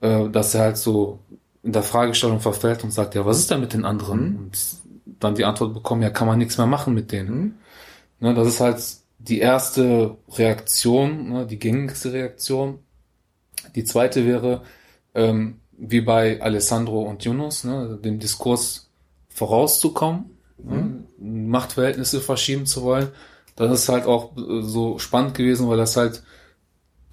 [0.00, 1.18] äh, dass er halt so
[1.62, 4.32] in der Fragestellung verfällt und sagt, ja, was ist denn mit den anderen?
[4.32, 4.38] Mhm.
[4.38, 4.58] Und
[5.20, 7.40] dann die Antwort bekommen, ja, kann man nichts mehr machen mit denen.
[7.40, 7.54] Mhm.
[8.20, 8.82] Ne, das ist halt
[9.18, 12.78] die erste Reaktion, ne, die gängigste Reaktion.
[13.74, 14.62] Die zweite wäre,
[15.14, 18.90] ähm, wie bei Alessandro und Yunus, ne, dem Diskurs
[19.28, 21.48] vorauszukommen, ne, mhm.
[21.48, 23.08] Machtverhältnisse verschieben zu wollen.
[23.60, 26.22] Das ist halt auch äh, so spannend gewesen, weil das halt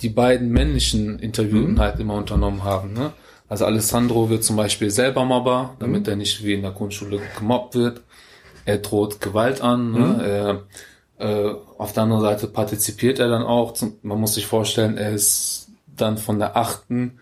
[0.02, 1.80] die beiden männlichen Interviewten mhm.
[1.80, 2.94] halt immer unternommen haben.
[2.94, 3.12] Ne?
[3.50, 6.10] Also Alessandro wird zum Beispiel selber Mobber, damit mhm.
[6.10, 8.02] er nicht wie in der Grundschule gemobbt wird.
[8.66, 9.92] Er droht Gewalt an.
[9.92, 10.00] Ne?
[10.00, 10.20] Mhm.
[10.20, 10.64] Er,
[11.20, 13.74] äh, auf der anderen Seite partizipiert er dann auch.
[13.74, 17.20] Zum, man muss sich vorstellen, er ist dann von der achten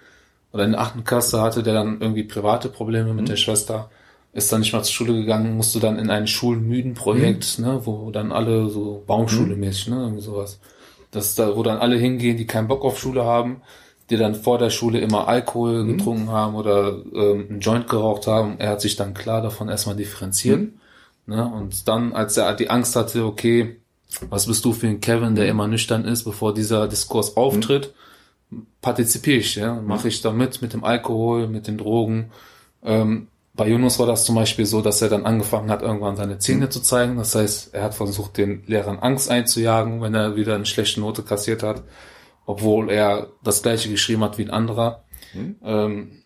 [0.52, 3.30] oder in der achten Klasse hatte der dann irgendwie private Probleme mit mhm.
[3.30, 3.90] der Schwester,
[4.36, 7.66] ist dann nicht mal zur Schule gegangen, musste dann in ein Schulmüden-Projekt, mhm.
[7.66, 10.60] ne, wo dann alle so Baumschule mäßig, ne, irgendwie sowas.
[11.12, 13.62] Das da, wo dann alle hingehen, die keinen Bock auf Schule haben,
[14.10, 15.98] die dann vor der Schule immer Alkohol mhm.
[15.98, 18.56] getrunken haben oder ähm, einen Joint geraucht haben.
[18.60, 20.60] Er hat sich dann klar davon erstmal differenziert.
[20.60, 20.74] Mhm.
[21.28, 21.46] Ne?
[21.48, 23.78] Und dann, als er die Angst hatte, okay,
[24.30, 27.94] was bist du für ein Kevin, der immer nüchtern ist, bevor dieser Diskurs auftritt,
[28.50, 28.68] mhm.
[28.82, 32.32] partizipiere ich, ja, mache ich da mit, mit dem Alkohol, mit den Drogen.
[32.84, 36.40] Ähm, bei Yunus war das zum Beispiel so, dass er dann angefangen hat, irgendwann seine
[36.40, 36.72] Zähne mhm.
[36.72, 37.18] zu zeigen.
[37.18, 41.24] Das heißt, er hat versucht, den Lehrern Angst einzujagen, wenn er wieder eine schlechte Note
[41.24, 41.84] kassiert hat,
[42.46, 45.04] obwohl er das gleiche geschrieben hat wie ein anderer.
[45.34, 45.56] Mhm.
[45.64, 46.24] Ähm,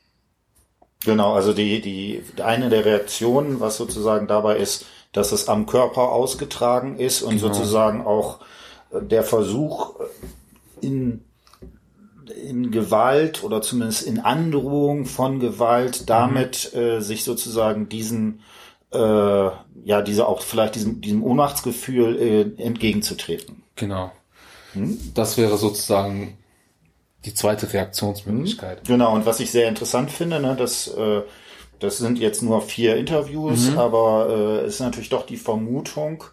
[1.05, 6.09] genau, also die, die, eine der Reaktionen, was sozusagen dabei ist, dass es am Körper
[6.09, 7.53] ausgetragen ist und genau.
[7.53, 8.39] sozusagen auch
[8.91, 9.95] der Versuch
[10.81, 11.25] in
[12.31, 16.79] in Gewalt oder zumindest in Androhung von Gewalt damit mhm.
[16.79, 18.41] äh, sich sozusagen diesen
[18.91, 23.63] äh, ja diese auch vielleicht diesem diesem Ohnmachtsgefühl äh, entgegenzutreten.
[23.75, 24.11] Genau.
[24.73, 24.99] Hm?
[25.13, 26.37] Das wäre sozusagen
[27.25, 28.85] die zweite Reaktionsmöglichkeit.
[28.87, 31.21] Genau und was ich sehr interessant finde, ne, dass äh,
[31.79, 33.77] das sind jetzt nur vier Interviews, mhm.
[33.77, 36.23] aber äh, ist natürlich doch die Vermutung,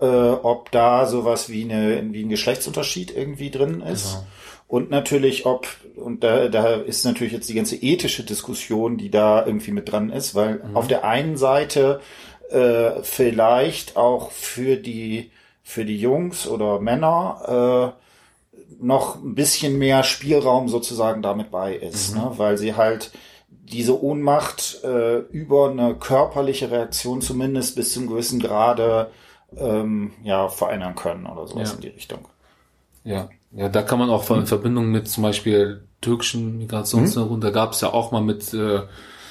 [0.00, 4.12] äh, ob da sowas wie, eine, wie ein Geschlechtsunterschied irgendwie drin ist.
[4.12, 4.26] Genau.
[4.66, 9.44] Und natürlich, ob, und da, da ist natürlich jetzt die ganze ethische Diskussion, die da
[9.44, 10.76] irgendwie mit dran ist, weil mhm.
[10.76, 12.00] auf der einen Seite
[12.50, 15.30] äh, vielleicht auch für die,
[15.62, 18.04] für die Jungs oder Männer äh,
[18.82, 22.20] noch ein bisschen mehr Spielraum sozusagen damit bei ist, mhm.
[22.20, 22.32] ne?
[22.36, 23.12] weil sie halt
[23.50, 29.10] diese Ohnmacht äh, über eine körperliche Reaktion zumindest bis zum gewissen Grade
[29.56, 31.74] ähm, ja verändern können oder sowas ja.
[31.76, 32.28] in die Richtung.
[33.04, 37.46] Ja, ja, da kann man auch in Verbindung mit zum Beispiel türkischen Migrationshintergrund, mhm.
[37.46, 38.80] da gab es ja auch mal mit äh,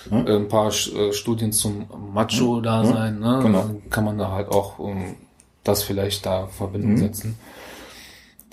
[0.09, 0.27] mhm.
[0.27, 3.39] ein paar äh, Studien zum Macho-Dasein, ne?
[3.43, 3.69] Genau.
[3.89, 5.15] kann man da halt auch um, ähm,
[5.63, 6.97] das vielleicht da Verbindung mhm.
[6.97, 7.37] setzen.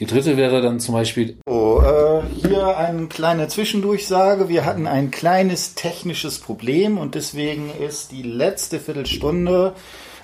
[0.01, 1.39] Die dritte wäre dann zum Beispiel.
[1.47, 4.49] Oh, äh, hier eine kleine Zwischendurchsage.
[4.49, 9.75] Wir hatten ein kleines technisches Problem und deswegen ist die letzte Viertelstunde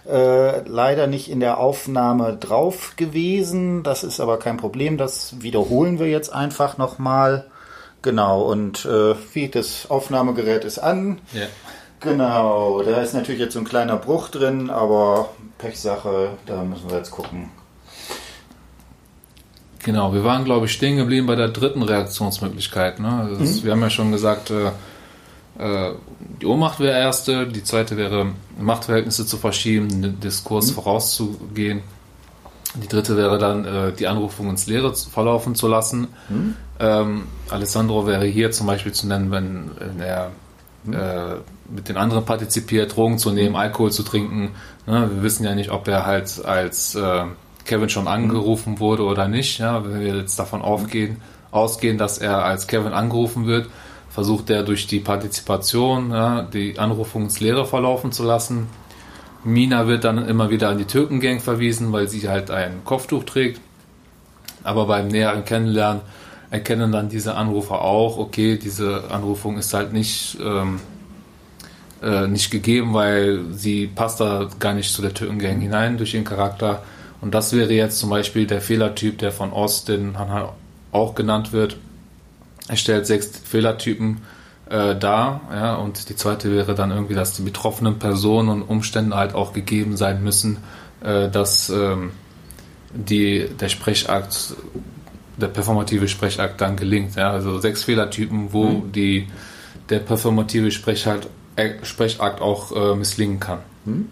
[0.08, 3.82] äh, leider nicht in der Aufnahme drauf gewesen.
[3.82, 4.98] Das ist aber kein Problem.
[4.98, 7.46] Das wiederholen wir jetzt einfach nochmal.
[8.02, 11.18] Genau, und äh, wie das Aufnahmegerät ist an.
[11.32, 11.46] Ja.
[12.00, 16.98] Genau, da ist natürlich jetzt so ein kleiner Bruch drin, aber Pechsache, da müssen wir
[16.98, 17.50] jetzt gucken.
[19.82, 23.00] Genau, wir waren, glaube ich, stehen geblieben bei der dritten Reaktionsmöglichkeit.
[23.00, 23.08] Ne?
[23.08, 23.64] Also mhm.
[23.64, 24.72] Wir haben ja schon gesagt, äh,
[25.58, 30.74] die Ohnmacht wäre erste, die zweite wäre Machtverhältnisse zu verschieben, den Diskurs mhm.
[30.74, 31.82] vorauszugehen.
[32.82, 36.08] Die dritte wäre dann, äh, die Anrufung ins Leere verlaufen zu lassen.
[36.28, 36.54] Mhm.
[36.78, 40.30] Ähm, Alessandro wäre hier zum Beispiel zu nennen, wenn, wenn er
[40.84, 40.92] mhm.
[40.92, 41.34] äh,
[41.74, 44.50] mit den anderen partizipiert, Drogen zu nehmen, Alkohol zu trinken.
[44.86, 45.10] Ne?
[45.12, 47.24] Wir wissen ja nicht, ob er halt als äh,
[47.64, 49.58] Kevin schon angerufen wurde oder nicht.
[49.58, 51.16] Ja, wenn wir jetzt davon aufgehen,
[51.50, 53.68] ausgehen, dass er als Kevin angerufen wird,
[54.16, 58.66] versucht er durch die Partizipation ja, die Anrufung ins Leere verlaufen zu lassen.
[59.44, 63.60] Mina wird dann immer wieder an die Türkengang verwiesen, weil sie halt ein Kopftuch trägt.
[64.64, 66.00] Aber beim näheren Kennenlernen
[66.50, 70.80] erkennen dann diese Anrufer auch, okay, diese Anrufung ist halt nicht, ähm,
[72.02, 76.24] äh, nicht gegeben, weil sie passt da gar nicht zu der Türkengang hinein durch ihren
[76.24, 76.82] Charakter.
[77.20, 80.16] Und das wäre jetzt zum Beispiel der Fehlertyp, der von Austin
[80.90, 81.76] auch genannt wird.
[82.68, 84.22] Er stellt sechs Fehlertypen
[84.68, 89.16] äh, dar, ja, und die zweite wäre dann irgendwie, dass die betroffenen Personen und Umstände
[89.16, 90.58] halt auch gegeben sein müssen,
[91.02, 92.10] äh, dass ähm,
[92.92, 94.54] die, der Sprechakt
[95.36, 97.16] der performative Sprechakt dann gelingt.
[97.16, 97.30] Ja?
[97.30, 98.92] Also sechs Fehlertypen, wo mhm.
[98.92, 99.28] die,
[99.88, 103.58] der performative Sprechakt, äh, Sprechakt auch äh, misslingen kann.
[103.84, 104.08] Mhm.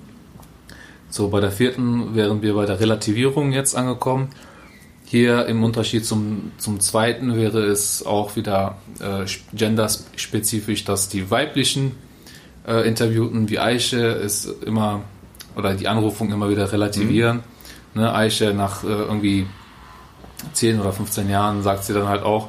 [1.08, 4.30] So, bei der vierten wären wir bei der Relativierung jetzt angekommen.
[5.06, 11.92] Hier im Unterschied zum, zum zweiten wäre es auch wieder äh, genderspezifisch, dass die weiblichen
[12.66, 15.02] äh, Interviewten wie Eiche ist immer
[15.56, 17.42] oder die Anrufung immer wieder relativieren.
[17.94, 18.00] Mhm.
[18.00, 19.46] Ne, Eiche nach äh, irgendwie
[20.52, 22.48] 10 oder 15 Jahren sagt sie dann halt auch,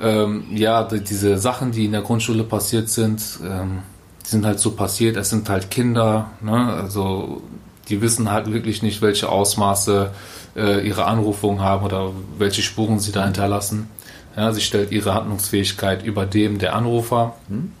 [0.00, 3.80] ähm, ja, diese Sachen, die in der Grundschule passiert sind, ähm,
[4.24, 6.74] die sind halt so passiert, es sind halt Kinder, ne?
[6.74, 7.42] also
[7.88, 10.10] die wissen halt wirklich nicht, welche Ausmaße
[10.56, 13.88] äh, ihre Anrufungen haben oder welche Spuren sie da hinterlassen.
[14.36, 17.34] Ja, sie stellt ihre Handlungsfähigkeit über dem der Anrufer.
[17.48, 17.72] Hm?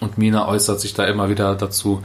[0.00, 2.02] Und Mina äußert sich da immer wieder dazu,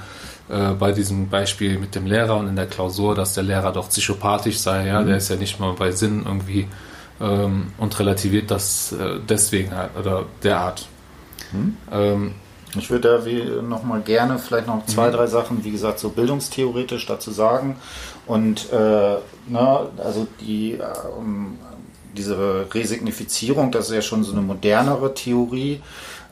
[0.50, 3.90] äh, bei diesem Beispiel mit dem Lehrer und in der Klausur, dass der Lehrer doch
[3.90, 4.88] psychopathisch sei.
[4.88, 5.08] Ja, mhm.
[5.08, 6.68] der ist ja nicht mal bei Sinn irgendwie
[7.20, 10.88] ähm, und relativiert das äh, deswegen halt oder derart.
[11.52, 11.78] Mhm.
[11.92, 12.36] Ähm,
[12.78, 15.14] ich würde da noch gerne vielleicht noch zwei, mhm.
[15.14, 17.78] drei Sachen, wie gesagt, so bildungstheoretisch dazu sagen.
[18.28, 19.18] Und äh,
[19.48, 20.84] ne, also die äh,
[22.18, 25.82] diese Resignifizierung, das ist ja schon so eine modernere Theorie.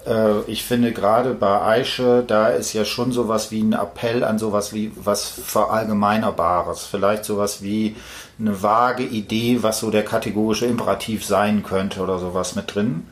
[0.06, 4.38] Äh, ich finde gerade bei Aische, da ist ja schon sowas wie ein Appell an
[4.40, 6.86] sowas wie was Verallgemeinerbares.
[6.86, 7.96] Vielleicht sowas wie
[8.40, 12.88] eine vage Idee, was so der kategorische Imperativ sein könnte oder sowas mit drin.
[12.88, 13.06] Mhm.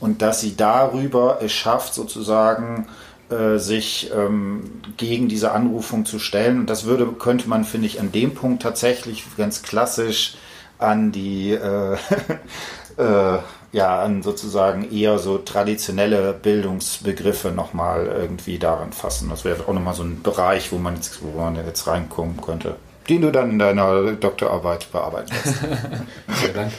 [0.00, 2.86] Und dass sie darüber es schafft, sozusagen
[3.32, 6.60] äh, sich ähm, gegen diese Anrufung zu stellen.
[6.60, 10.34] Und das würde, könnte man, finde ich, an dem Punkt tatsächlich ganz klassisch
[10.78, 11.96] an die äh,
[12.98, 13.38] äh,
[13.72, 19.30] ja, an sozusagen eher so traditionelle Bildungsbegriffe nochmal irgendwie daran fassen.
[19.30, 22.76] Das wäre auch nochmal so ein Bereich, wo man jetzt, wo man jetzt reinkommen könnte.
[23.08, 25.62] Den du dann in deiner Doktorarbeit bearbeiten kannst.
[26.42, 26.74] ja, danke.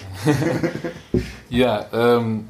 [1.50, 2.48] ja, ähm,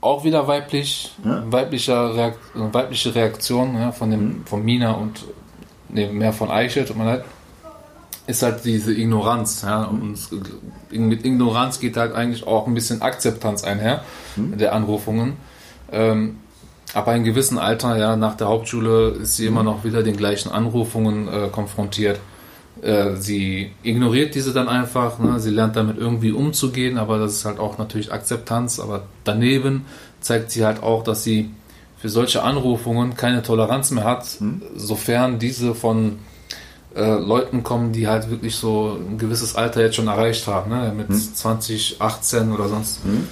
[0.00, 1.42] auch wieder weiblich, ja?
[1.46, 4.46] weiblicher Reakt, weibliche Reaktion ja, von, dem, mhm.
[4.46, 5.24] von Mina und
[5.88, 7.24] nee, mehr von Eichel, tut mir leid
[8.30, 9.62] ist halt diese Ignoranz.
[9.62, 9.84] Ja?
[9.84, 10.16] Und
[10.90, 14.04] mit Ignoranz geht halt eigentlich auch ein bisschen Akzeptanz einher
[14.36, 14.56] mhm.
[14.56, 15.36] der Anrufungen.
[15.92, 16.38] Ähm,
[16.94, 19.48] aber in gewissem Alter, ja, nach der Hauptschule ist sie mhm.
[19.48, 22.20] immer noch wieder den gleichen Anrufungen äh, konfrontiert.
[22.82, 25.38] Äh, sie ignoriert diese dann einfach, ne?
[25.38, 28.80] sie lernt damit irgendwie umzugehen, aber das ist halt auch natürlich Akzeptanz.
[28.80, 29.84] Aber daneben
[30.20, 31.50] zeigt sie halt auch, dass sie
[31.98, 34.62] für solche Anrufungen keine Toleranz mehr hat, mhm.
[34.74, 36.18] sofern diese von
[36.94, 40.92] äh, Leuten kommen, die halt wirklich so ein gewisses Alter jetzt schon erreicht haben, ne?
[40.96, 41.34] mit hm.
[41.34, 43.00] 20, 18 oder sonst.
[43.04, 43.28] Hm.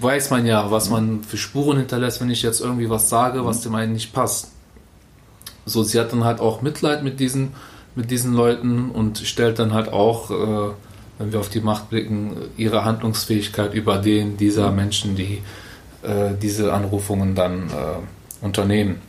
[0.00, 3.60] Weiß man ja, was man für Spuren hinterlässt, wenn ich jetzt irgendwie was sage, was
[3.60, 4.52] dem einen nicht passt.
[5.68, 7.54] So, sie hat dann halt auch Mitleid mit diesen,
[7.94, 10.72] mit diesen Leuten und stellt dann halt auch, äh,
[11.18, 15.42] wenn wir auf die Macht blicken, ihre Handlungsfähigkeit über den dieser Menschen, die
[16.02, 19.00] äh, diese Anrufungen dann äh, unternehmen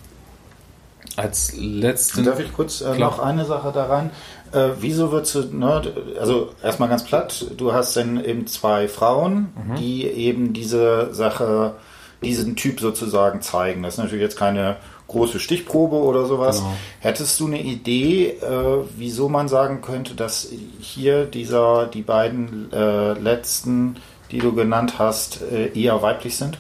[1.15, 2.23] als letzten.
[2.23, 4.09] Darf ich kurz äh, noch eine Sache daran?
[4.51, 5.81] Äh, wieso wird du, ne,
[6.19, 9.75] also erstmal ganz platt, du hast dann eben zwei Frauen, mhm.
[9.75, 11.75] die eben diese Sache,
[12.23, 13.83] diesen Typ sozusagen zeigen.
[13.83, 14.77] Das ist natürlich jetzt keine
[15.09, 16.59] große Stichprobe oder sowas.
[16.59, 16.73] Genau.
[17.01, 20.47] Hättest du eine Idee, äh, wieso man sagen könnte, dass
[20.79, 23.97] hier dieser, die beiden äh, letzten,
[24.31, 26.59] die du genannt hast, äh, eher weiblich sind?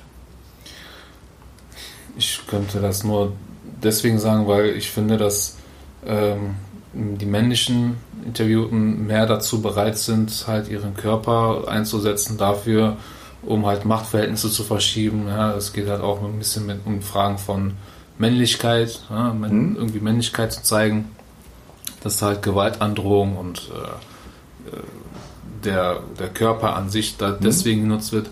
[2.17, 3.33] Ich könnte das nur
[3.81, 5.57] deswegen sagen, weil ich finde, dass
[6.05, 6.55] ähm,
[6.93, 12.97] die männlichen Interviewten mehr dazu bereit sind, halt ihren Körper einzusetzen dafür,
[13.43, 15.27] um halt Machtverhältnisse zu verschieben.
[15.27, 17.73] Ja, es geht halt auch ein bisschen mit, um Fragen von
[18.19, 19.75] Männlichkeit, ja, mhm.
[19.75, 21.09] irgendwie Männlichkeit zu zeigen,
[22.03, 24.81] dass halt Gewaltandrohung und äh, äh,
[25.63, 27.37] der, der Körper an sich da mhm.
[27.41, 28.29] deswegen genutzt wird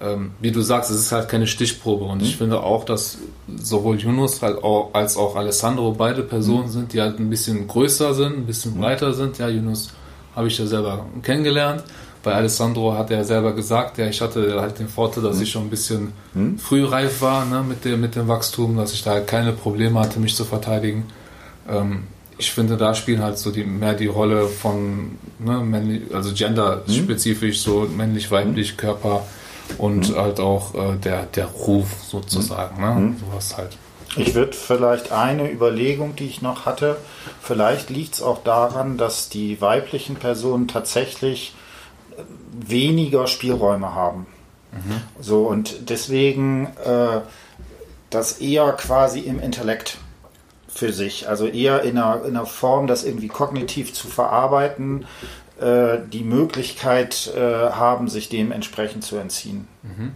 [0.00, 2.04] ähm, wie du sagst, es ist halt keine Stichprobe.
[2.04, 2.24] Und mhm.
[2.24, 3.18] ich finde auch, dass
[3.56, 4.58] sowohl Yunus halt
[4.92, 6.70] als auch Alessandro beide Personen mhm.
[6.70, 8.80] sind, die halt ein bisschen größer sind, ein bisschen mhm.
[8.80, 9.38] breiter sind.
[9.38, 9.90] Ja, Yunus
[10.34, 11.82] habe ich ja selber kennengelernt.
[12.26, 15.42] Bei Alessandro hat er selber gesagt, ja, ich hatte halt den Vorteil, dass mhm.
[15.44, 16.58] ich schon ein bisschen mhm.
[16.58, 20.18] frühreif war ne, mit, dem, mit dem Wachstum, dass ich da halt keine Probleme hatte,
[20.18, 21.06] mich zu verteidigen.
[21.68, 26.32] Ähm, ich finde, da spielen halt so die, mehr die Rolle von, ne, männlich, also
[26.34, 29.22] genderspezifisch, so männlich-weiblich, Körper,
[29.78, 30.16] und mhm.
[30.16, 32.80] halt auch äh, der, der Ruf sozusagen.
[32.80, 32.90] Ne?
[32.90, 33.16] Mhm.
[33.20, 33.78] Sowas halt.
[34.16, 36.96] Ich würde vielleicht eine Überlegung, die ich noch hatte,
[37.40, 41.54] vielleicht liegt es auch daran, dass die weiblichen Personen tatsächlich
[42.52, 44.26] weniger Spielräume haben.
[44.72, 45.22] Mhm.
[45.22, 47.20] So und deswegen äh,
[48.10, 49.98] das eher quasi im Intellekt
[50.68, 55.06] für sich, also eher in einer, in einer Form, das irgendwie kognitiv zu verarbeiten,
[55.60, 59.66] äh, die Möglichkeit äh, haben, sich dem entsprechend zu entziehen.
[59.82, 60.12] Mhm.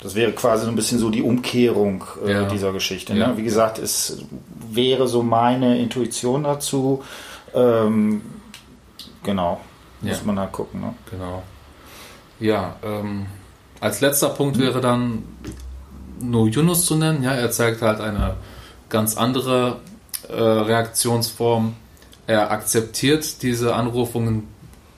[0.00, 2.44] Das wäre quasi so ein bisschen so die Umkehrung äh, ja.
[2.48, 3.14] dieser Geschichte.
[3.14, 3.20] Ne?
[3.20, 3.36] Ja.
[3.36, 4.24] Wie gesagt, es
[4.70, 7.02] wäre so meine Intuition dazu.
[7.54, 8.22] Ähm,
[9.24, 9.60] genau,
[10.02, 10.10] ja.
[10.10, 10.80] muss man halt gucken.
[10.80, 10.94] Ne?
[11.10, 11.42] Genau.
[12.40, 13.26] Ja, ähm,
[13.80, 15.24] als letzter Punkt wäre dann
[16.20, 17.22] nur Yunus zu nennen.
[17.22, 18.36] Ja, er zeigt halt eine
[18.88, 19.78] ganz andere
[20.28, 21.74] äh, Reaktionsform.
[22.26, 24.48] Er akzeptiert diese Anrufungen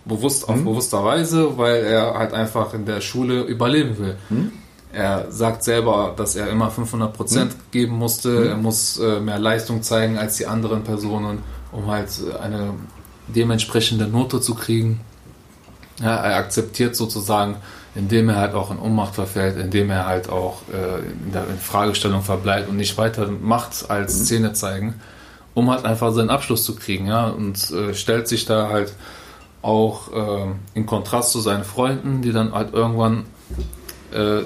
[0.05, 0.65] bewusst auf mhm.
[0.65, 4.17] bewusster Weise, weil er halt einfach in der Schule überleben will.
[4.29, 4.53] Mhm.
[4.93, 7.61] Er sagt selber, dass er immer 500 Prozent mhm.
[7.71, 8.29] geben musste.
[8.31, 8.47] Mhm.
[8.47, 12.09] Er muss äh, mehr Leistung zeigen als die anderen Personen, um halt
[12.43, 12.75] eine
[13.33, 15.01] dementsprechende Note zu kriegen.
[16.01, 17.57] Ja, er akzeptiert sozusagen,
[17.95, 22.23] indem er halt auch in Ohnmacht verfällt, indem er halt auch äh, in der Fragestellung
[22.23, 24.25] verbleibt und nicht weiter macht als mhm.
[24.25, 24.95] Zähne zeigen,
[25.55, 27.07] um halt einfach seinen Abschluss zu kriegen.
[27.07, 28.95] Ja, und äh, stellt sich da halt
[29.63, 33.25] auch äh, in Kontrast zu seinen Freunden, die dann halt irgendwann
[34.13, 34.43] äh,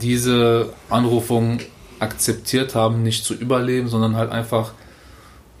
[0.00, 1.60] diese Anrufung
[1.98, 4.72] akzeptiert haben, nicht zu überleben, sondern halt einfach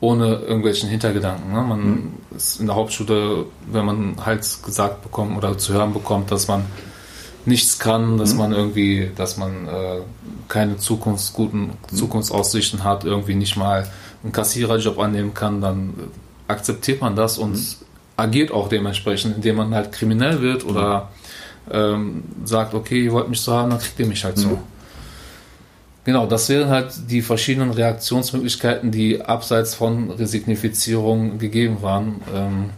[0.00, 1.52] ohne irgendwelchen Hintergedanken.
[1.52, 1.60] Ne?
[1.60, 2.12] Man mhm.
[2.36, 6.64] ist in der Hauptschule, wenn man halt gesagt bekommt oder zu hören bekommt, dass man
[7.44, 8.38] nichts kann, dass mhm.
[8.38, 10.00] man irgendwie, dass man äh,
[10.48, 11.96] keine zukunftsguten mhm.
[11.96, 13.88] Zukunftsaussichten hat, irgendwie nicht mal
[14.22, 15.94] einen Kassiererjob annehmen kann, dann
[16.48, 17.86] akzeptiert man das und mhm.
[18.16, 21.10] agiert auch dementsprechend, indem man halt kriminell wird oder
[21.70, 24.58] ähm, sagt, okay, ihr wollt mich so haben, dann kriegt ihr mich halt so.
[26.04, 32.22] Genau, das wären halt die verschiedenen Reaktionsmöglichkeiten, die abseits von Resignifizierung gegeben waren.
[32.34, 32.70] Ähm,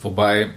[0.00, 0.48] wobei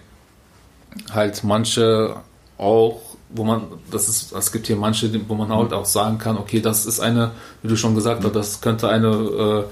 [1.11, 2.15] halt manche
[2.57, 6.37] auch, wo man, das ist, es gibt hier manche, wo man halt auch sagen kann,
[6.37, 7.31] okay, das ist eine,
[7.61, 9.65] wie du schon gesagt hast, das könnte eine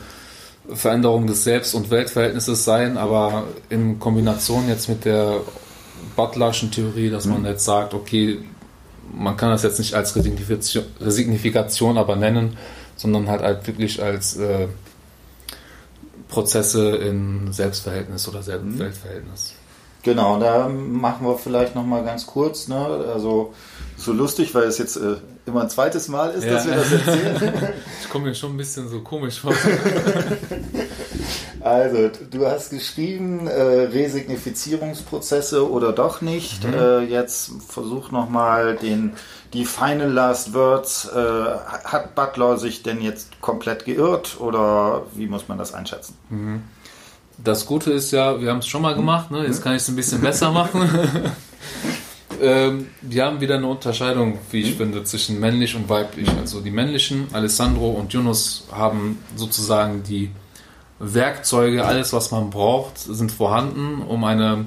[0.69, 5.37] äh, Veränderung des Selbst- und Weltverhältnisses sein, aber in Kombination jetzt mit der
[6.15, 7.47] Butlerschen Theorie, dass man mhm.
[7.47, 8.39] jetzt sagt, okay,
[9.15, 12.57] man kann das jetzt nicht als Resignifikation, Resignifikation aber nennen,
[12.95, 14.67] sondern halt, halt wirklich als äh,
[16.27, 19.53] Prozesse in Selbstverhältnis oder Weltverhältnis.
[20.03, 22.77] Genau, da machen wir vielleicht noch mal ganz kurz, ne?
[22.77, 23.53] also
[23.97, 25.15] so lustig, weil es jetzt äh,
[25.45, 26.53] immer ein zweites Mal ist, ja.
[26.53, 27.73] dass wir das erzählen.
[28.01, 29.53] ich komme mir schon ein bisschen so komisch vor.
[31.61, 36.63] Also, du hast geschrieben, äh, Resignifizierungsprozesse oder doch nicht.
[36.63, 36.73] Mhm.
[36.75, 39.13] Äh, jetzt versuch nochmal den,
[39.51, 41.09] die Final Last Words.
[41.11, 46.15] Äh, hat Butler sich denn jetzt komplett geirrt oder wie muss man das einschätzen?
[46.29, 46.61] Mhm.
[47.39, 49.45] Das Gute ist ja, wir haben es schon mal gemacht, ne?
[49.45, 50.87] jetzt kann ich es ein bisschen besser machen.
[52.41, 54.77] ähm, wir haben wieder eine Unterscheidung, wie ich mhm.
[54.77, 56.29] finde, zwischen männlich und weiblich.
[56.29, 60.31] Also die männlichen, Alessandro und Yunus, haben sozusagen die
[60.99, 64.65] Werkzeuge, alles, was man braucht, sind vorhanden, um eine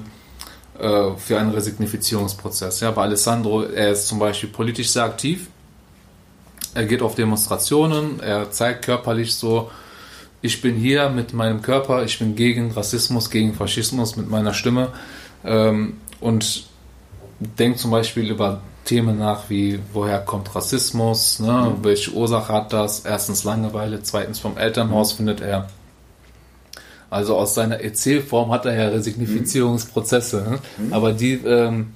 [0.79, 2.79] äh, für einen Resignifizierungsprozess.
[2.79, 5.47] Ja, bei Alessandro, er ist zum Beispiel politisch sehr aktiv.
[6.73, 9.71] Er geht auf Demonstrationen, er zeigt körperlich so,
[10.41, 14.89] ich bin hier mit meinem Körper, ich bin gegen Rassismus, gegen Faschismus mit meiner Stimme
[15.43, 16.68] ähm, und
[17.39, 21.73] denkt zum Beispiel über Themen nach wie, woher kommt Rassismus, ne?
[21.77, 21.83] Mhm.
[21.83, 25.67] welche Ursache hat das, erstens Langeweile, zweitens vom Elternhaus findet er
[27.09, 30.45] also aus seiner Erzählform hat er ja Resignifizierungsprozesse.
[30.47, 30.59] Ne?
[30.77, 30.93] Mhm.
[30.93, 31.93] Aber die ähm,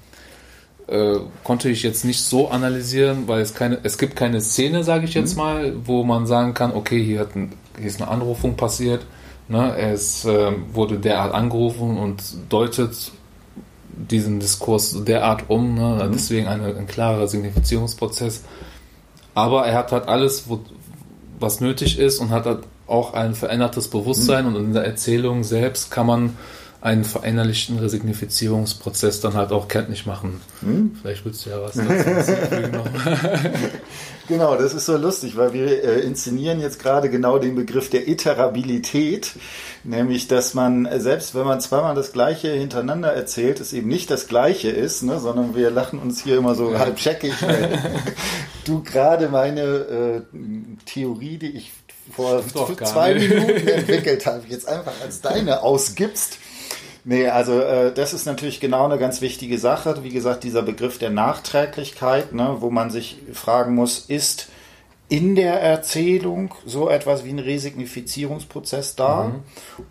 [0.88, 5.06] äh, konnte ich jetzt nicht so analysieren, weil es keine, es gibt keine Szene, sage
[5.06, 5.42] ich jetzt mhm.
[5.42, 9.06] mal, wo man sagen kann, okay, hier, hat ein, hier ist eine Anrufung passiert.
[9.50, 9.76] Ne?
[9.78, 13.12] Es äh, wurde derart angerufen und deutet
[13.96, 15.76] diesen Diskurs derart um.
[15.76, 16.06] Ne?
[16.06, 16.12] Mhm.
[16.12, 18.44] Deswegen eine, ein klarer Signifizierungsprozess.
[19.34, 20.60] Aber er hat halt alles, wo,
[21.40, 24.56] was nötig ist und hat halt auch ein verändertes Bewusstsein mhm.
[24.56, 26.38] und in der Erzählung selbst kann man
[26.84, 30.42] einen verinnerlichten Resignifizierungsprozess dann halt auch kenntlich machen.
[30.60, 30.98] Hm?
[31.02, 32.74] Vielleicht willst du ja was dazu
[34.28, 38.10] Genau, das ist so lustig, weil wir äh, inszenieren jetzt gerade genau den Begriff der
[38.10, 39.32] Iterabilität,
[39.86, 44.12] nämlich dass man, äh, selbst wenn man zweimal das Gleiche hintereinander erzählt, es eben nicht
[44.12, 46.80] das Gleiche ist, ne, sondern wir lachen uns hier immer so ja.
[46.80, 47.80] halb checkig, weil
[48.66, 50.22] du gerade meine äh,
[50.86, 51.72] Theorie, die ich
[52.12, 53.16] vor zwei.
[53.16, 56.40] Minuten entwickelt habe, jetzt einfach als deine ausgibst.
[57.06, 60.04] Nee, also äh, das ist natürlich genau eine ganz wichtige Sache.
[60.04, 64.48] Wie gesagt, dieser Begriff der Nachträglichkeit, ne, wo man sich fragen muss, ist
[65.10, 69.26] in der Erzählung so etwas wie ein Resignifizierungsprozess da?
[69.26, 69.44] Mhm.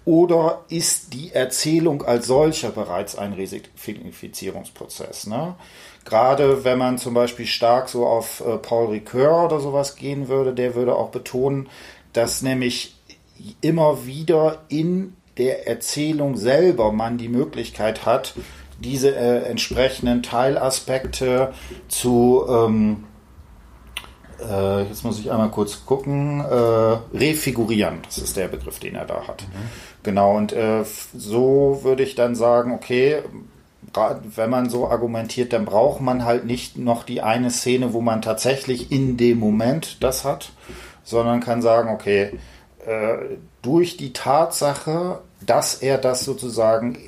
[0.04, 5.26] Oder ist die Erzählung als solcher bereits ein Resignifizierungsprozess?
[5.26, 5.54] Ne?
[6.04, 10.54] Gerade wenn man zum Beispiel stark so auf äh, Paul Ricoeur oder sowas gehen würde,
[10.54, 11.68] der würde auch betonen,
[12.14, 12.96] dass nämlich
[13.60, 18.34] immer wieder in der Erzählung selber man die Möglichkeit hat,
[18.80, 21.52] diese äh, entsprechenden Teilaspekte
[21.88, 23.04] zu, ähm,
[24.40, 27.98] äh, jetzt muss ich einmal kurz gucken, äh, refigurieren.
[28.04, 29.42] Das ist der Begriff, den er da hat.
[29.42, 29.68] Mhm.
[30.02, 30.84] Genau, und äh,
[31.16, 33.22] so würde ich dann sagen, okay,
[34.36, 38.22] wenn man so argumentiert, dann braucht man halt nicht noch die eine Szene, wo man
[38.22, 40.52] tatsächlich in dem Moment das hat,
[41.04, 42.38] sondern kann sagen, okay,
[42.86, 46.98] äh, durch die Tatsache, dass er das sozusagen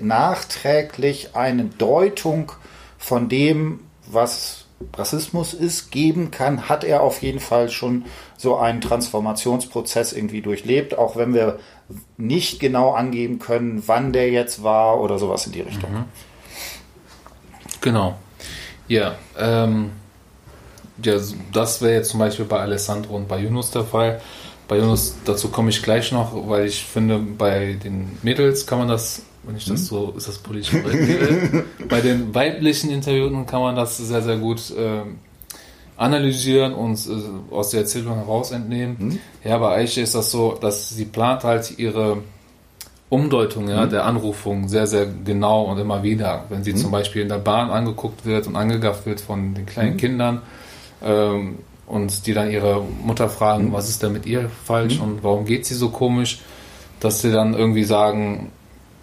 [0.00, 2.52] nachträglich eine Deutung
[2.98, 4.64] von dem, was
[4.94, 8.04] Rassismus ist, geben kann, hat er auf jeden Fall schon
[8.36, 11.58] so einen Transformationsprozess irgendwie durchlebt, auch wenn wir
[12.16, 15.92] nicht genau angeben können, wann der jetzt war oder sowas in die Richtung.
[15.92, 16.04] Mhm.
[17.80, 18.16] Genau.
[18.86, 19.90] Ja, ähm,
[21.02, 21.18] ja
[21.52, 24.20] das wäre jetzt zum Beispiel bei Alessandro und bei Yunus der Fall.
[24.68, 28.88] Bei Yunus, dazu komme ich gleich noch, weil ich finde, bei den Mädels kann man
[28.88, 29.86] das, wenn ich das hm?
[29.86, 31.64] so, ist das politisch korrekt?
[31.88, 35.00] bei den weiblichen Interviewten kann man das sehr, sehr gut äh,
[35.96, 38.96] analysieren und äh, aus der Erzählung heraus entnehmen.
[38.98, 39.18] Hm?
[39.42, 42.18] Ja, bei Eiche ist das so, dass sie plant halt ihre
[43.08, 43.90] Umdeutung ja, mhm.
[43.90, 46.44] der Anrufung sehr, sehr genau und immer wieder.
[46.50, 46.76] Wenn sie mhm.
[46.76, 49.96] zum Beispiel in der Bahn angeguckt wird und angegafft wird von den kleinen mhm.
[49.96, 50.42] Kindern
[51.02, 51.58] ähm,
[51.88, 53.72] und die dann ihre Mutter fragen, mhm.
[53.72, 55.02] was ist denn mit ihr falsch mhm.
[55.02, 56.40] und warum geht sie so komisch,
[57.00, 58.52] dass sie dann irgendwie sagen,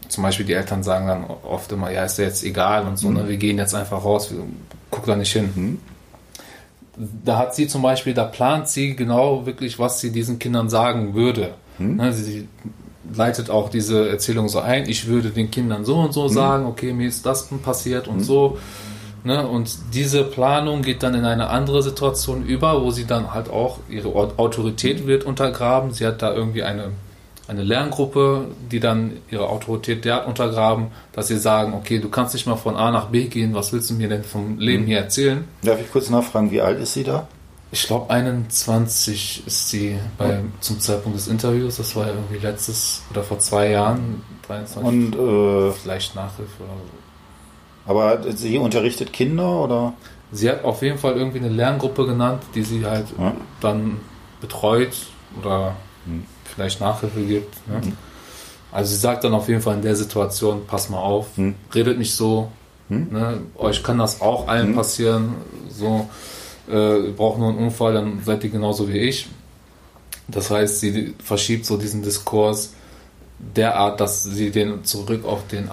[0.08, 3.10] zum Beispiel die Eltern sagen dann oft immer, ja, ist ja jetzt egal und so,
[3.10, 3.28] ne, mhm.
[3.28, 4.44] wir gehen jetzt einfach raus, wir,
[4.92, 5.80] guck da nicht hin.
[7.26, 11.14] Da hat sie zum Beispiel, da plant sie genau wirklich, was sie diesen Kindern sagen
[11.14, 11.56] würde.
[11.78, 12.48] Ne, sie
[13.14, 16.94] leitet auch diese Erzählung so ein, ich würde den Kindern so und so sagen, okay,
[16.94, 18.58] mir ist das passiert und so.
[19.26, 19.46] Ne?
[19.48, 23.80] Und diese Planung geht dann in eine andere Situation über, wo sie dann halt auch,
[23.90, 25.92] ihre Autorität wird untergraben.
[25.92, 26.92] Sie hat da irgendwie eine,
[27.48, 32.46] eine Lerngruppe, die dann ihre Autorität derart untergraben, dass sie sagen, okay, du kannst nicht
[32.46, 34.88] mal von A nach B gehen, was willst du mir denn vom Leben mhm.
[34.88, 35.44] hier erzählen?
[35.64, 37.28] Darf ich kurz nachfragen, wie alt ist sie da?
[37.72, 41.78] Ich glaube 21 ist sie bei, zum Zeitpunkt des Interviews.
[41.78, 44.22] Das war ja irgendwie letztes oder vor zwei Jahren.
[44.48, 44.84] 23.
[44.84, 47.05] Und äh, vielleicht Nachhilfe oder so.
[47.86, 49.94] Aber sie unterrichtet Kinder oder?
[50.32, 53.34] Sie hat auf jeden Fall irgendwie eine Lerngruppe genannt, die sie halt ja.
[53.62, 53.98] dann
[54.42, 54.96] betreut
[55.40, 55.76] oder
[56.06, 56.26] hm.
[56.44, 57.68] vielleicht Nachhilfe gibt.
[57.68, 57.82] Ne?
[57.82, 57.98] Hm.
[58.72, 61.56] Also sie sagt dann auf jeden Fall in der Situation, pass mal auf, hm.
[61.74, 62.52] redet nicht so.
[62.90, 63.08] Hm.
[63.12, 63.42] Ne?
[63.56, 64.76] Euch kann das auch allen hm.
[64.76, 65.36] passieren.
[65.70, 66.10] So
[66.68, 69.28] äh, braucht nur einen Unfall, dann seid ihr genauso wie ich.
[70.28, 72.74] Das heißt, sie verschiebt so diesen Diskurs
[73.38, 75.70] derart, dass sie den zurück auf den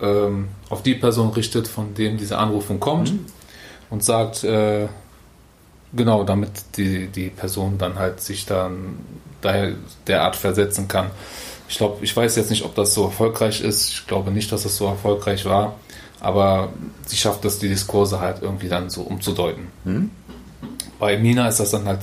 [0.00, 3.26] ähm, auf die Person richtet, von dem diese Anrufung kommt mhm.
[3.90, 4.88] und sagt, äh,
[5.94, 8.98] genau, damit die, die Person dann halt sich dann
[9.40, 9.72] daher
[10.06, 11.10] derart versetzen kann.
[11.68, 13.90] Ich glaube, ich weiß jetzt nicht, ob das so erfolgreich ist.
[13.90, 15.76] Ich glaube nicht, dass es so erfolgreich war.
[16.20, 16.70] Aber
[17.06, 19.68] sie schafft es, die Diskurse halt irgendwie dann so umzudeuten.
[19.84, 20.10] Mhm.
[20.98, 22.00] Bei Mina ist das dann halt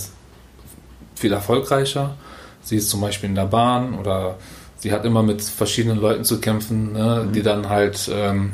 [1.16, 2.16] viel erfolgreicher.
[2.62, 4.38] Sie ist zum Beispiel in der Bahn oder
[4.84, 7.31] sie hat immer mit verschiedenen Leuten zu kämpfen, ne, mhm.
[7.31, 8.51] die dann halt ähm,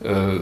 [0.00, 0.38] äh,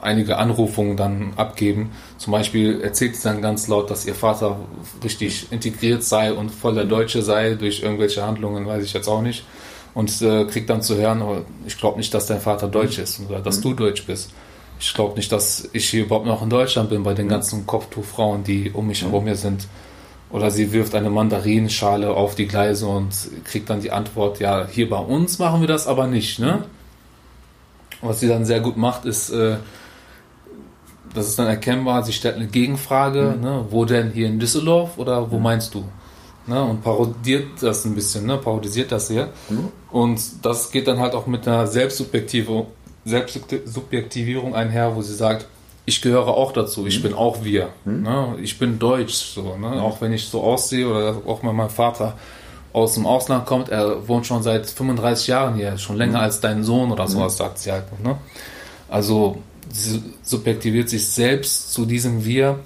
[0.00, 1.90] einige Anrufungen dann abgeben.
[2.16, 4.60] Zum Beispiel erzählt sie dann ganz laut, dass ihr Vater
[5.02, 9.44] richtig integriert sei und voller Deutsche sei durch irgendwelche Handlungen, weiß ich jetzt auch nicht
[9.94, 13.20] und äh, kriegt dann zu hören, oh, ich glaube nicht, dass dein Vater Deutsch ist
[13.28, 13.62] oder dass mhm.
[13.62, 14.30] du Deutsch bist.
[14.78, 17.30] Ich glaube nicht, dass ich hier überhaupt noch in Deutschland bin bei den mhm.
[17.30, 19.66] ganzen Kopftuchfrauen, die um mich herum hier sind.
[20.30, 23.14] Oder sie wirft eine Mandarinenschale auf die Gleise und
[23.44, 26.40] kriegt dann die Antwort, ja, hier bei uns machen wir das aber nicht.
[26.40, 26.64] Ne?
[28.00, 29.56] Was sie dann sehr gut macht, ist, äh,
[31.14, 33.42] das ist dann erkennbar, sie stellt eine Gegenfrage, mhm.
[33.42, 33.64] ne?
[33.70, 35.42] wo denn hier in Düsseldorf oder wo mhm.
[35.42, 35.84] meinst du?
[36.48, 39.30] Ne, und parodiert das ein bisschen, ne, parodisiert das hier.
[39.48, 39.68] Mhm.
[39.90, 45.48] Und das geht dann halt auch mit einer Selbstsubjektivierung einher, wo sie sagt,
[45.86, 47.02] ich gehöre auch dazu, ich mhm.
[47.04, 47.68] bin auch wir.
[47.84, 48.02] Mhm.
[48.02, 51.70] Ne, ich bin deutsch, so, ne, auch wenn ich so aussehe oder auch wenn mein
[51.70, 52.14] Vater
[52.72, 56.24] aus dem Ausland kommt, er wohnt schon seit 35 Jahren hier, schon länger mhm.
[56.24, 57.38] als dein Sohn oder sowas, mhm.
[57.38, 57.84] sagt sie halt.
[58.04, 58.18] Ne?
[58.88, 59.38] Also
[59.72, 62.58] sie subjektiviert sich selbst zu diesem Wir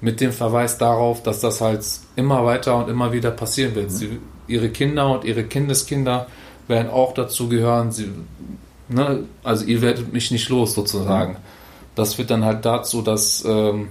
[0.00, 1.84] mit dem Verweis darauf, dass das halt
[2.16, 3.90] immer weiter und immer wieder passieren wird.
[3.90, 3.94] Mhm.
[3.94, 6.26] Sie, ihre Kinder und ihre Kindeskinder
[6.68, 7.92] werden auch dazu gehören.
[7.92, 8.10] Sie,
[8.88, 11.38] ne, also ihr werdet mich nicht los sozusagen.
[11.98, 13.88] Das führt dann halt dazu, dass ähm,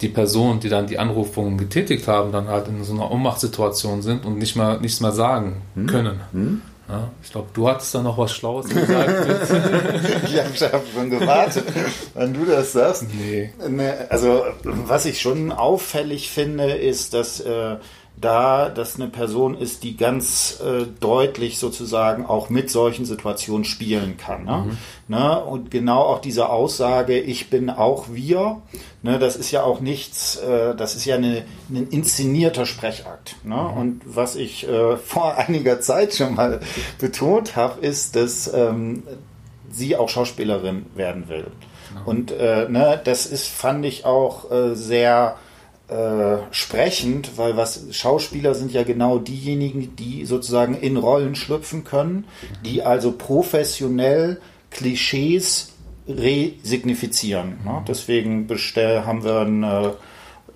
[0.00, 4.24] die Personen, die dann die Anrufungen getätigt haben, dann halt in so einer Ohnmachtssituation sind
[4.24, 5.86] und nicht mehr nichts mehr sagen mhm.
[5.86, 6.20] können.
[6.32, 6.62] Mhm.
[6.88, 9.08] Ja, ich glaube, du hattest da noch was Schlaues gesagt.
[10.28, 11.64] ich habe schon gewartet,
[12.12, 13.06] wann du das sagst.
[13.12, 13.50] Nee.
[14.10, 17.76] Also, was ich schon auffällig finde, ist, dass äh,
[18.16, 24.16] da das eine Person ist, die ganz äh, deutlich sozusagen auch mit solchen Situationen spielen
[24.16, 24.44] kann.
[24.44, 24.64] Ne?
[24.66, 24.78] Mhm.
[25.08, 25.44] Ne?
[25.44, 28.62] Und genau auch diese Aussage, ich bin auch wir,
[29.02, 29.18] ne?
[29.18, 33.36] das ist ja auch nichts, äh, das ist ja eine, ein inszenierter Sprechakt.
[33.42, 33.56] Ne?
[33.56, 33.78] Mhm.
[33.78, 36.60] Und was ich äh, vor einiger Zeit schon mal
[36.98, 39.02] betont habe, ist, dass ähm,
[39.70, 41.46] sie auch Schauspielerin werden will.
[41.92, 42.06] Mhm.
[42.06, 45.36] Und äh, ne, das ist, fand ich auch äh, sehr
[45.88, 52.24] äh, sprechend, weil was Schauspieler sind ja genau diejenigen, die sozusagen in Rollen schlüpfen können,
[52.64, 55.72] die also professionell Klischees
[56.08, 57.58] resignifizieren.
[57.64, 57.84] Ne?
[57.86, 59.90] Deswegen bestell, haben wir ein äh,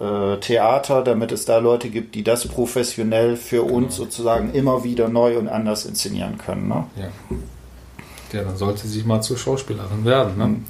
[0.01, 4.07] äh, Theater, damit es da Leute gibt, die das professionell für uns genau.
[4.07, 6.68] sozusagen immer wieder neu und anders inszenieren können.
[6.68, 6.87] Ne?
[6.97, 8.39] Ja.
[8.39, 10.39] ja, dann sollte sie mal zur Schauspielerin werden.
[10.39, 10.47] Ne?
[10.47, 10.64] Mhm.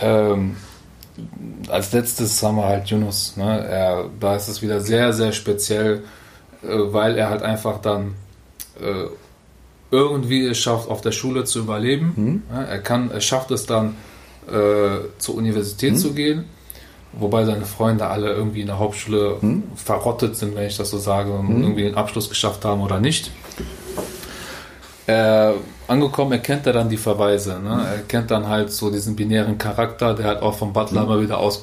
[0.00, 0.56] Ähm,
[1.68, 3.36] als letztes haben wir halt Yunus.
[3.36, 3.66] Ne?
[3.66, 6.02] Er, da ist es wieder sehr, sehr speziell,
[6.62, 8.14] äh, weil er halt einfach dann
[8.80, 9.08] äh,
[9.90, 12.12] irgendwie es schafft, auf der Schule zu überleben.
[12.16, 12.42] Mhm.
[12.52, 13.96] Ja, er, kann, er schafft es dann,
[14.48, 15.96] äh, zur Universität mhm.
[15.96, 16.44] zu gehen,
[17.12, 19.64] wobei seine Freunde alle irgendwie in der Hauptschule mhm.
[19.74, 21.62] verrottet sind, wenn ich das so sage, und mhm.
[21.62, 23.30] irgendwie den Abschluss geschafft haben oder nicht.
[25.06, 25.54] Er
[25.86, 27.60] angekommen erkennt er dann die Verweise.
[27.60, 27.86] Ne?
[27.94, 31.10] Er kennt dann halt so diesen binären Charakter, der halt auch vom Butler mhm.
[31.10, 31.60] immer wieder aus,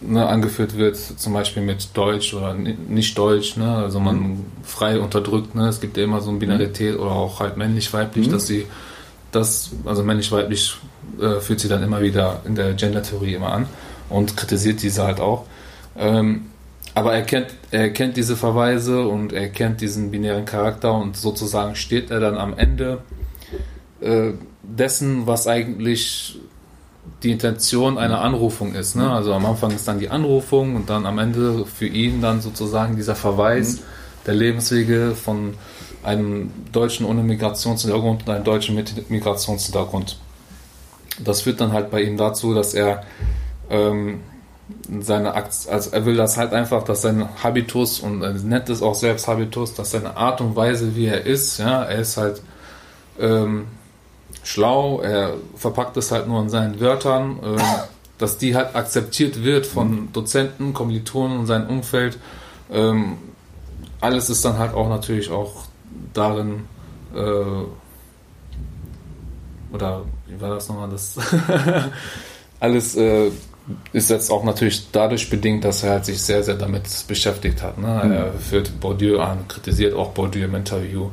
[0.00, 3.76] ne, angeführt wird, zum Beispiel mit Deutsch oder nicht Deutsch, ne?
[3.76, 4.44] also man mhm.
[4.64, 5.54] frei unterdrückt.
[5.54, 5.68] Ne?
[5.68, 8.32] Es gibt ja immer so eine Binarität oder auch halt männlich-weiblich, mhm.
[8.32, 8.66] dass sie
[9.30, 10.76] das, also männlich-weiblich
[11.20, 13.66] äh, führt sie dann immer wieder in der Gender-Theorie immer an
[14.08, 15.44] und kritisiert diese halt auch.
[15.98, 16.46] Ähm,
[16.94, 21.76] aber er kennt, er kennt diese Verweise und er kennt diesen binären Charakter und sozusagen
[21.76, 23.02] steht er dann am Ende
[24.00, 24.32] äh,
[24.62, 26.38] dessen, was eigentlich
[27.22, 28.96] die Intention einer Anrufung ist.
[28.96, 29.10] Ne?
[29.10, 32.96] Also am Anfang ist dann die Anrufung und dann am Ende für ihn dann sozusagen
[32.96, 33.82] dieser Verweis mhm.
[34.26, 35.54] der Lebenswege von
[36.02, 40.18] einem Deutschen ohne Migrationshintergrund und einem Deutschen mit Migrationshintergrund.
[41.22, 43.04] Das führt dann halt bei ihm dazu, dass er
[43.68, 44.20] ähm,
[45.00, 48.82] seine Akt, also er will das halt einfach, dass sein Habitus und er nennt es
[48.82, 52.42] auch selbst Habitus, dass seine Art und Weise, wie er ist, ja, er ist halt
[53.18, 53.66] ähm,
[54.42, 57.62] schlau, er verpackt es halt nur in seinen Wörtern, äh,
[58.18, 62.18] dass die halt akzeptiert wird von Dozenten, Kommilitonen und seinem Umfeld.
[62.70, 63.18] Ähm,
[64.00, 65.64] alles ist dann halt auch natürlich auch
[66.12, 66.64] darin,
[67.14, 67.64] äh,
[69.72, 71.16] oder wie war das nochmal, das
[72.60, 73.30] alles äh,
[73.92, 77.78] ist jetzt auch natürlich dadurch bedingt, dass er halt sich sehr, sehr damit beschäftigt hat.
[77.78, 78.02] Ne?
[78.04, 78.12] Mhm.
[78.12, 81.10] Er führt Bourdieu an, kritisiert auch Bourdieu im Interview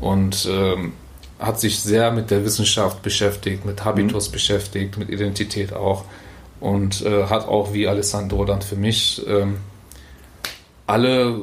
[0.00, 0.92] und ähm,
[1.38, 4.32] hat sich sehr mit der Wissenschaft beschäftigt, mit Habitus mhm.
[4.32, 6.04] beschäftigt, mit Identität auch
[6.60, 9.58] und äh, hat auch wie Alessandro dann für mich ähm,
[10.86, 11.40] alle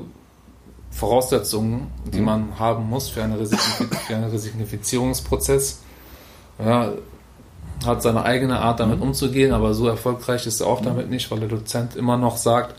[0.92, 2.26] Voraussetzungen, die mhm.
[2.26, 5.82] man haben muss für, eine für einen Resignifizierungsprozess.
[6.60, 6.94] Ja,
[7.86, 9.10] hat seine eigene Art damit mhm.
[9.10, 10.86] umzugehen, aber so erfolgreich ist er auch mhm.
[10.86, 12.76] damit nicht, weil der Dozent immer noch sagt,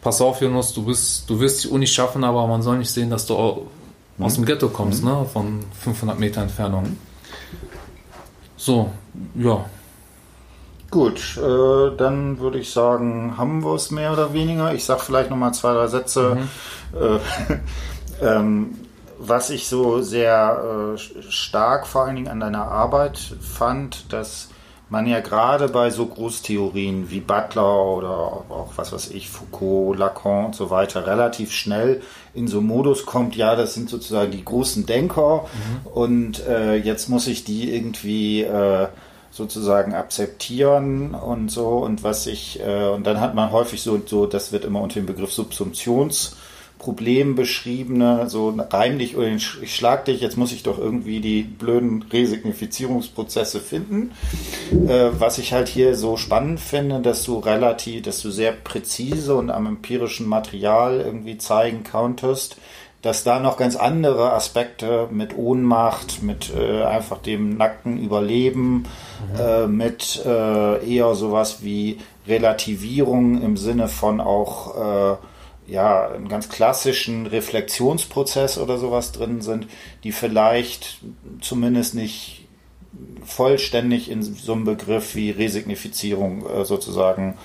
[0.00, 3.10] pass auf Jonas, du, bist, du wirst die Uni schaffen, aber man soll nicht sehen,
[3.10, 3.34] dass du
[4.16, 4.24] mhm.
[4.24, 5.26] aus dem Ghetto kommst, ne?
[5.32, 6.96] von 500 Meter Entfernung.
[8.56, 8.90] So,
[9.34, 9.64] ja.
[10.90, 14.72] Gut, äh, dann würde ich sagen, haben wir es mehr oder weniger.
[14.72, 16.38] Ich sage vielleicht nochmal zwei, drei Sätze.
[16.92, 17.20] Mhm.
[18.22, 18.87] Äh, ähm,
[19.18, 20.98] was ich so sehr äh,
[21.30, 24.48] stark vor allen Dingen an deiner Arbeit fand, dass
[24.90, 28.10] man ja gerade bei so Großtheorien wie Butler oder
[28.48, 32.00] auch was weiß ich, Foucault, Lacan und so weiter relativ schnell
[32.32, 35.86] in so Modus kommt, ja, das sind sozusagen die großen Denker mhm.
[35.92, 38.88] und äh, jetzt muss ich die irgendwie äh,
[39.30, 44.26] sozusagen akzeptieren und so und was ich äh, und dann hat man häufig so so
[44.26, 46.36] das wird immer unter dem Begriff Subsumptions
[46.88, 52.02] Problem beschriebene, so reimlich oder ich schlag dich, jetzt muss ich doch irgendwie die blöden
[52.10, 54.12] Resignifizierungsprozesse finden.
[54.72, 59.34] Äh, was ich halt hier so spannend finde, dass du relativ, dass du sehr präzise
[59.34, 62.56] und am empirischen Material irgendwie zeigen konntest,
[63.02, 68.86] dass da noch ganz andere Aspekte mit Ohnmacht, mit äh, einfach dem nackten Überleben,
[69.34, 69.40] mhm.
[69.40, 75.16] äh, mit äh, eher sowas wie Relativierung im Sinne von auch äh,
[75.68, 79.68] ja, einen ganz klassischen Reflexionsprozess oder sowas drin sind,
[80.02, 81.00] die vielleicht
[81.40, 82.46] zumindest nicht
[83.24, 87.36] vollständig in so einem Begriff wie Resignifizierung äh, sozusagen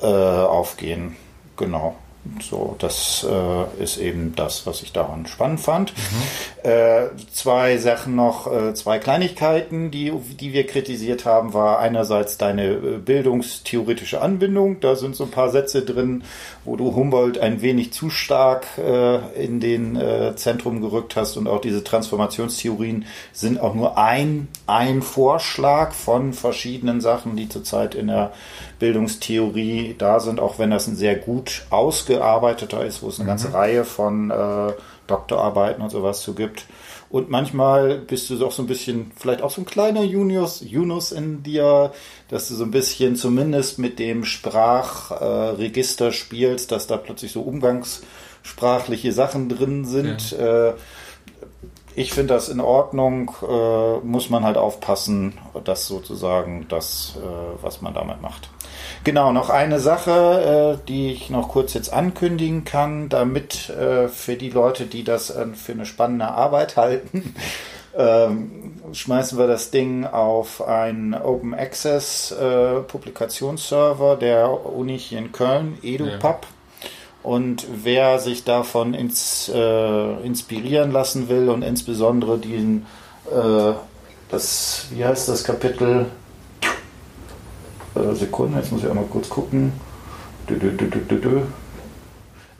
[0.00, 1.16] äh, aufgehen.
[1.56, 1.96] Genau.
[2.40, 5.92] So, das äh, ist eben das, was ich daran spannend fand.
[5.96, 6.70] Mhm.
[6.70, 12.72] Äh, zwei Sachen noch, äh, zwei Kleinigkeiten, die, die wir kritisiert haben, war einerseits deine
[12.72, 14.80] äh, bildungstheoretische Anbindung.
[14.80, 16.24] Da sind so ein paar Sätze drin,
[16.64, 21.46] wo du Humboldt ein wenig zu stark äh, in den äh, Zentrum gerückt hast und
[21.48, 28.08] auch diese Transformationstheorien sind auch nur ein, ein Vorschlag von verschiedenen Sachen, die zurzeit in
[28.08, 28.32] der
[28.78, 33.28] Bildungstheorie da sind, auch wenn das ein sehr gut ausgearbeiteter ist, wo es eine mhm.
[33.28, 34.72] ganze Reihe von äh,
[35.06, 36.66] Doktorarbeiten und sowas zu gibt.
[37.08, 41.12] Und manchmal bist du auch so ein bisschen, vielleicht auch so ein kleiner Junius, Junus
[41.12, 41.92] in dir,
[42.28, 47.42] dass du so ein bisschen zumindest mit dem Sprachregister äh, spielst, dass da plötzlich so
[47.42, 50.32] umgangssprachliche Sachen drin sind.
[50.32, 50.70] Ja.
[50.70, 50.74] Äh,
[51.94, 57.80] ich finde das in Ordnung, äh, muss man halt aufpassen, dass sozusagen das, äh, was
[57.80, 58.50] man damit macht.
[59.06, 64.34] Genau, noch eine Sache, äh, die ich noch kurz jetzt ankündigen kann, damit äh, für
[64.34, 67.36] die Leute, die das äh, für eine spannende Arbeit halten,
[67.96, 75.30] ähm, schmeißen wir das Ding auf einen Open Access äh, Publikationsserver der Uni hier in
[75.30, 76.42] Köln, EduPub.
[76.42, 76.90] Ja.
[77.22, 82.86] Und wer sich davon ins, äh, inspirieren lassen will und insbesondere den,
[83.30, 83.72] äh,
[84.32, 86.06] das, wie heißt das Kapitel?
[87.96, 89.72] Äh, Sekunde, jetzt muss ich einmal kurz gucken.
[90.48, 91.42] Dö, dö, dö,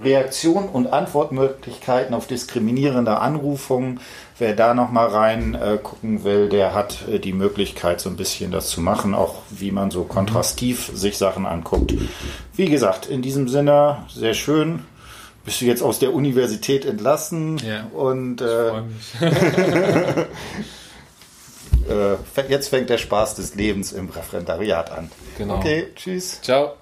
[0.02, 4.00] Reaktion und Antwortmöglichkeiten auf diskriminierende Anrufungen.
[4.38, 8.50] Wer da nochmal rein äh, gucken will, der hat äh, die Möglichkeit, so ein bisschen
[8.50, 11.94] das zu machen, auch wie man so kontrastiv sich Sachen anguckt.
[12.54, 14.80] Wie gesagt, in diesem Sinne, sehr schön.
[15.46, 17.58] Bist du jetzt aus der Universität entlassen?
[17.58, 17.86] Ja.
[17.96, 18.82] Und äh,
[21.88, 25.10] äh, jetzt fängt der Spaß des Lebens im Referendariat an.
[25.38, 25.56] Genau.
[25.56, 26.40] Okay, tschüss.
[26.42, 26.74] Ciao.